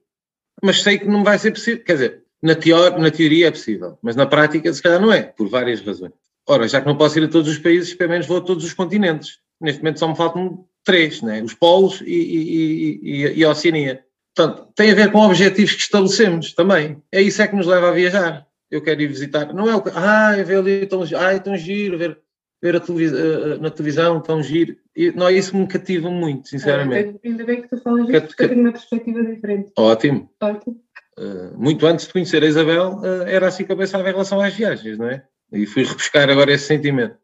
Mas 0.61 0.81
sei 0.81 0.97
que 0.97 1.07
não 1.07 1.23
vai 1.23 1.37
ser 1.37 1.51
possível. 1.51 1.83
Quer 1.83 1.93
dizer, 1.93 2.23
na, 2.41 2.55
teor, 2.55 2.97
na 2.99 3.11
teoria 3.11 3.47
é 3.47 3.51
possível, 3.51 3.97
mas 4.01 4.15
na 4.15 4.25
prática 4.25 4.71
se 4.73 4.81
calhar 4.81 5.01
não 5.01 5.11
é, 5.11 5.23
por 5.23 5.47
várias 5.49 5.81
razões. 5.81 6.13
Ora, 6.47 6.67
já 6.67 6.79
que 6.79 6.87
não 6.87 6.97
posso 6.97 7.19
ir 7.19 7.25
a 7.25 7.27
todos 7.27 7.51
os 7.51 7.57
países, 7.57 7.93
pelo 7.93 8.11
menos 8.11 8.25
vou 8.25 8.37
a 8.37 8.41
todos 8.41 8.63
os 8.63 8.73
continentes. 8.73 9.39
Neste 9.59 9.81
momento 9.81 9.99
só 9.99 10.07
me 10.07 10.15
faltam 10.15 10.65
três, 10.83 11.21
né? 11.21 11.41
os 11.41 11.53
polos 11.53 12.01
e, 12.01 12.05
e, 12.05 12.99
e, 13.03 13.39
e 13.39 13.43
a 13.43 13.49
Oceania. 13.49 14.03
Portanto, 14.33 14.67
tem 14.75 14.91
a 14.91 14.95
ver 14.95 15.11
com 15.11 15.19
objetivos 15.19 15.73
que 15.73 15.81
estabelecemos 15.81 16.53
também. 16.53 17.01
É 17.11 17.21
isso 17.21 17.41
é 17.41 17.47
que 17.47 17.55
nos 17.55 17.65
leva 17.65 17.89
a 17.89 17.93
viajar. 17.93 18.47
Eu 18.69 18.81
quero 18.81 19.01
ir 19.01 19.07
visitar. 19.07 19.53
Não 19.53 19.69
é 19.69 19.75
o 19.75 19.81
que. 19.81 19.89
Ah, 19.93 20.35
ver 20.43 20.57
ali 20.57 20.85
tão, 20.85 21.01
ah, 21.01 21.39
tão 21.39 21.57
giro, 21.57 21.97
ver 21.97 22.19
ver 22.61 22.79
televisão, 22.81 23.19
eh, 23.19 23.53
eh, 23.53 23.57
na 23.59 23.69
televisão 23.69 24.21
tão 24.21 24.41
giro. 24.41 24.75
E, 24.95 25.11
não, 25.11 25.29
isso 25.29 25.55
me 25.55 25.67
cativa 25.67 26.09
muito, 26.09 26.47
sinceramente. 26.47 27.19
ainda 27.23 27.45
bem 27.45 27.61
que 27.61 27.69
tu 27.69 27.77
falas 27.81 28.09
isso, 28.09 28.27
porque 28.27 28.43
eu 28.43 28.49
tenho 28.49 28.61
uma 28.61 28.71
perspectiva 28.71 29.23
diferente. 29.23 29.71
Ótimo. 29.77 30.29
Ótimo. 30.41 30.81
Uh, 31.17 31.57
muito 31.57 31.85
antes 31.85 32.05
de 32.05 32.13
conhecer 32.13 32.43
a 32.43 32.47
Isabel, 32.47 32.99
uh, 32.99 33.23
era 33.25 33.47
assim 33.47 33.63
que 33.63 33.71
eu 33.71 33.77
pensava 33.77 34.07
em 34.07 34.11
relação 34.11 34.39
às 34.39 34.53
viagens, 34.53 34.97
não 34.97 35.09
é? 35.09 35.23
E 35.51 35.65
fui 35.65 35.83
repescar 35.83 36.29
agora 36.29 36.51
esse 36.51 36.65
sentimento. 36.65 37.17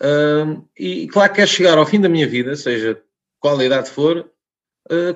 Uh, 0.00 0.64
e 0.78 1.06
claro 1.08 1.30
que 1.30 1.36
quero 1.36 1.50
chegar 1.50 1.78
ao 1.78 1.86
fim 1.86 2.00
da 2.00 2.08
minha 2.08 2.26
vida, 2.26 2.56
seja 2.56 3.00
qual 3.40 3.58
a 3.58 3.64
idade 3.64 3.90
for, 3.90 4.30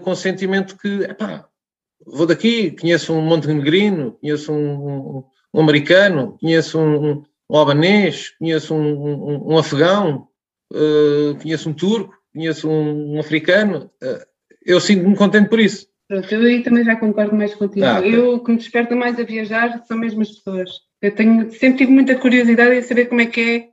com 0.03 0.11
o 0.11 0.16
sentimento 0.16 0.77
que, 0.77 1.03
epá, 1.05 1.48
vou 2.07 2.27
daqui, 2.27 2.72
conheço 2.72 3.14
um 3.14 3.22
montenegrino, 3.22 4.12
conheço 4.20 4.53
um, 4.53 5.16
um, 5.18 5.25
um 5.55 5.61
americano, 5.61 6.37
conheço 6.38 6.79
um, 6.79 7.25
um 7.53 7.59
albanês, 7.59 8.31
conheço 8.38 8.75
um, 8.75 8.81
um, 8.81 9.53
um 9.53 9.59
afegão, 9.59 10.27
uh, 10.73 11.35
conheço 11.43 11.69
um 11.69 11.75
turco, 11.75 12.15
conheço 12.33 12.69
um, 12.69 13.17
um 13.17 13.21
africano. 13.21 13.91
Uh, 14.03 14.25
eu 14.65 14.81
sinto-me 14.81 15.15
contente 15.15 15.51
por 15.51 15.61
isso. 15.61 15.87
Pronto, 16.09 16.35
eu 16.35 16.41
aí 16.43 16.62
também 16.62 16.83
já 16.83 16.97
concordo 16.97 17.37
mais 17.37 17.55
contigo. 17.55 17.85
Ah, 17.85 18.01
eu, 18.01 18.37
o 18.37 18.41
que 18.43 18.53
me 18.53 18.57
desperta 18.57 18.97
mais 18.97 19.19
a 19.19 19.23
viajar 19.23 19.85
são 19.87 19.99
mesmo 19.99 20.23
as 20.23 20.31
pessoas. 20.31 20.71
Eu 21.03 21.15
tenho, 21.15 21.53
sempre 21.53 21.79
tive 21.79 21.93
muita 21.93 22.15
curiosidade 22.15 22.75
em 22.75 22.83
saber 22.83 23.07
como 23.07 23.21
é 23.21 23.27
que 23.27 23.41
é 23.41 23.69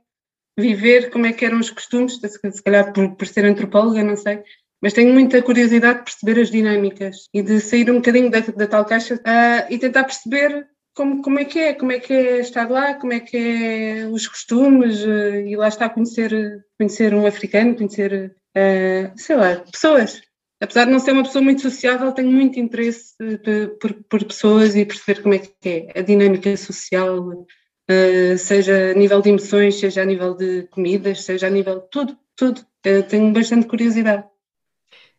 viver, 0.60 1.10
como 1.10 1.24
é 1.24 1.32
que 1.32 1.44
eram 1.44 1.58
os 1.58 1.70
costumes, 1.70 2.20
se 2.20 2.62
calhar 2.62 2.92
por, 2.92 3.16
por 3.16 3.26
ser 3.26 3.46
antropóloga, 3.46 4.02
não 4.02 4.16
sei, 4.16 4.42
mas 4.82 4.92
tenho 4.92 5.12
muita 5.12 5.40
curiosidade 5.40 6.00
de 6.00 6.04
perceber 6.04 6.40
as 6.40 6.50
dinâmicas 6.50 7.28
e 7.32 7.42
de 7.42 7.60
sair 7.60 7.90
um 7.90 7.96
bocadinho 7.96 8.30
da, 8.30 8.40
da 8.40 8.66
tal 8.66 8.84
caixa 8.84 9.14
uh, 9.14 9.72
e 9.72 9.78
tentar 9.78 10.04
perceber 10.04 10.66
como, 11.00 11.22
como 11.22 11.38
é 11.38 11.46
que 11.46 11.58
é, 11.58 11.72
como 11.72 11.92
é 11.92 11.98
que 11.98 12.12
é 12.12 12.40
estar 12.40 12.68
lá, 12.68 12.92
como 12.92 13.14
é 13.14 13.20
que 13.20 13.34
é 13.34 14.06
os 14.06 14.28
costumes, 14.28 15.02
uh, 15.02 15.46
e 15.46 15.56
lá 15.56 15.66
está 15.66 15.88
conhecer, 15.88 16.62
conhecer 16.76 17.14
um 17.14 17.26
africano, 17.26 17.74
conhecer, 17.74 18.36
uh, 18.54 19.18
sei 19.18 19.36
lá, 19.36 19.64
pessoas. 19.72 20.20
Apesar 20.60 20.84
de 20.84 20.90
não 20.90 20.98
ser 20.98 21.12
uma 21.12 21.22
pessoa 21.22 21.42
muito 21.42 21.62
sociável, 21.62 22.12
tenho 22.12 22.30
muito 22.30 22.60
interesse 22.60 23.14
por, 23.16 23.78
por, 23.80 24.04
por 24.10 24.24
pessoas 24.24 24.76
e 24.76 24.84
perceber 24.84 25.22
como 25.22 25.32
é 25.32 25.38
que 25.38 25.54
é 25.64 25.98
a 25.98 26.02
dinâmica 26.02 26.54
social, 26.54 27.30
uh, 27.30 28.36
seja 28.36 28.90
a 28.90 28.94
nível 28.94 29.22
de 29.22 29.30
emoções, 29.30 29.80
seja 29.80 30.02
a 30.02 30.04
nível 30.04 30.34
de 30.34 30.64
comidas, 30.64 31.24
seja 31.24 31.46
a 31.46 31.50
nível 31.50 31.80
de 31.80 31.88
tudo, 31.88 32.18
tudo. 32.36 32.60
tenho 33.08 33.32
bastante 33.32 33.66
curiosidade. 33.66 34.24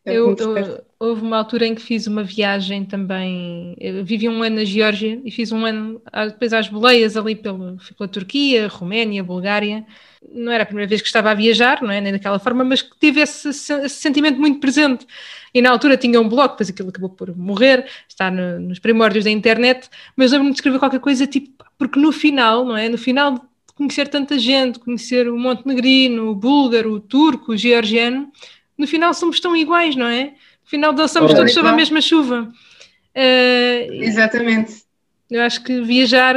É 0.04 0.14
eu, 0.14 0.36
eu, 0.36 0.84
houve 1.02 1.20
uma 1.20 1.36
altura 1.36 1.66
em 1.66 1.74
que 1.74 1.82
fiz 1.82 2.06
uma 2.06 2.22
viagem 2.22 2.84
também. 2.84 3.74
Eu 3.80 4.04
vivi 4.04 4.28
um 4.28 4.40
ano 4.40 4.56
na 4.56 4.64
Geórgia 4.64 5.20
e 5.24 5.32
fiz 5.32 5.50
um 5.50 5.66
ano 5.66 6.00
depois 6.28 6.52
às 6.52 6.68
boleias 6.68 7.16
ali 7.16 7.34
pela, 7.34 7.76
pela 7.98 8.08
Turquia, 8.08 8.68
Roménia, 8.68 9.24
Bulgária. 9.24 9.84
Não 10.32 10.52
era 10.52 10.62
a 10.62 10.66
primeira 10.66 10.88
vez 10.88 11.00
que 11.00 11.08
estava 11.08 11.32
a 11.32 11.34
viajar, 11.34 11.82
não 11.82 11.90
é? 11.90 12.00
Nem 12.00 12.12
daquela 12.12 12.38
forma, 12.38 12.62
mas 12.62 12.82
que 12.82 12.96
tive 13.00 13.20
esse, 13.20 13.48
esse 13.48 13.88
sentimento 13.88 14.38
muito 14.38 14.60
presente. 14.60 15.04
E 15.52 15.60
na 15.60 15.70
altura 15.70 15.96
tinha 15.96 16.20
um 16.20 16.28
blog, 16.28 16.50
depois 16.50 16.70
aquilo 16.70 16.90
acabou 16.90 17.10
por 17.10 17.36
morrer, 17.36 17.84
está 18.08 18.30
no, 18.30 18.60
nos 18.60 18.78
primórdios 18.78 19.24
da 19.24 19.30
internet, 19.30 19.90
mas 20.16 20.30
lembro-me 20.30 20.52
de 20.52 20.58
escrever 20.58 20.78
qualquer 20.78 21.00
coisa 21.00 21.26
tipo, 21.26 21.64
porque 21.76 21.98
no 21.98 22.12
final, 22.12 22.64
não 22.64 22.76
é? 22.76 22.88
No 22.88 22.96
final 22.96 23.34
de 23.34 23.40
conhecer 23.74 24.06
tanta 24.06 24.38
gente, 24.38 24.78
conhecer 24.78 25.28
o 25.28 25.36
montenegrino, 25.36 26.30
o 26.30 26.34
búlgaro, 26.36 26.92
o 26.92 27.00
turco, 27.00 27.52
o 27.52 27.56
georgiano 27.56 28.30
no 28.78 28.86
final 28.86 29.12
somos 29.14 29.38
tão 29.38 29.56
iguais, 29.56 29.94
não 29.94 30.06
é? 30.06 30.34
No 30.64 30.70
final 30.70 30.92
dançamos 30.92 31.34
todos 31.34 31.52
sob 31.52 31.68
a 31.68 31.72
mesma 31.72 32.00
chuva. 32.00 32.50
Uh, 33.14 33.92
Exatamente. 33.92 34.82
Eu 35.30 35.40
acho 35.42 35.62
que 35.64 35.80
viajar 35.80 36.36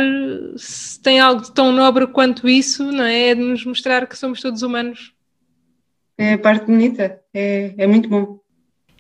se 0.56 1.02
tem 1.02 1.20
algo 1.20 1.42
de 1.42 1.52
tão 1.52 1.72
nobre 1.72 2.08
quanto 2.08 2.48
isso, 2.48 2.92
não 2.92 3.04
é? 3.04 3.30
É 3.30 3.36
de 3.36 3.42
nos 3.42 3.66
mostrar 3.66 4.08
que 4.08 4.18
somos 4.18 4.42
todos 4.42 4.62
humanos. 4.62 5.14
É 6.18 6.34
a 6.34 6.38
parte 6.38 6.66
bonita, 6.68 7.20
é, 7.34 7.74
é 7.78 7.88
muito 7.88 8.08
bom. 8.08 8.40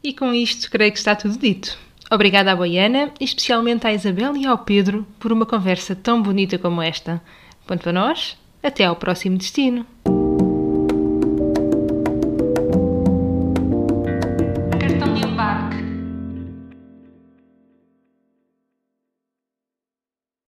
E 0.04 0.14
com 0.14 0.34
isto 0.34 0.70
creio 0.70 0.92
que 0.92 0.98
está 0.98 1.16
tudo 1.16 1.38
dito. 1.38 1.78
Obrigada 2.12 2.52
à 2.52 2.56
Boiana, 2.56 3.12
e 3.20 3.24
especialmente 3.24 3.88
à 3.88 3.94
Isabel 3.94 4.36
e 4.36 4.46
ao 4.46 4.58
Pedro 4.60 5.08
por 5.18 5.32
uma 5.32 5.46
conversa 5.46 5.96
tão 5.96 6.22
bonita 6.22 6.58
como 6.60 6.82
esta. 6.82 7.22
Quanto 7.66 7.90
a 7.90 7.94
nós, 7.94 8.38
até 8.62 8.84
ao 8.84 8.96
próximo 8.96 9.38
destino. 9.38 9.86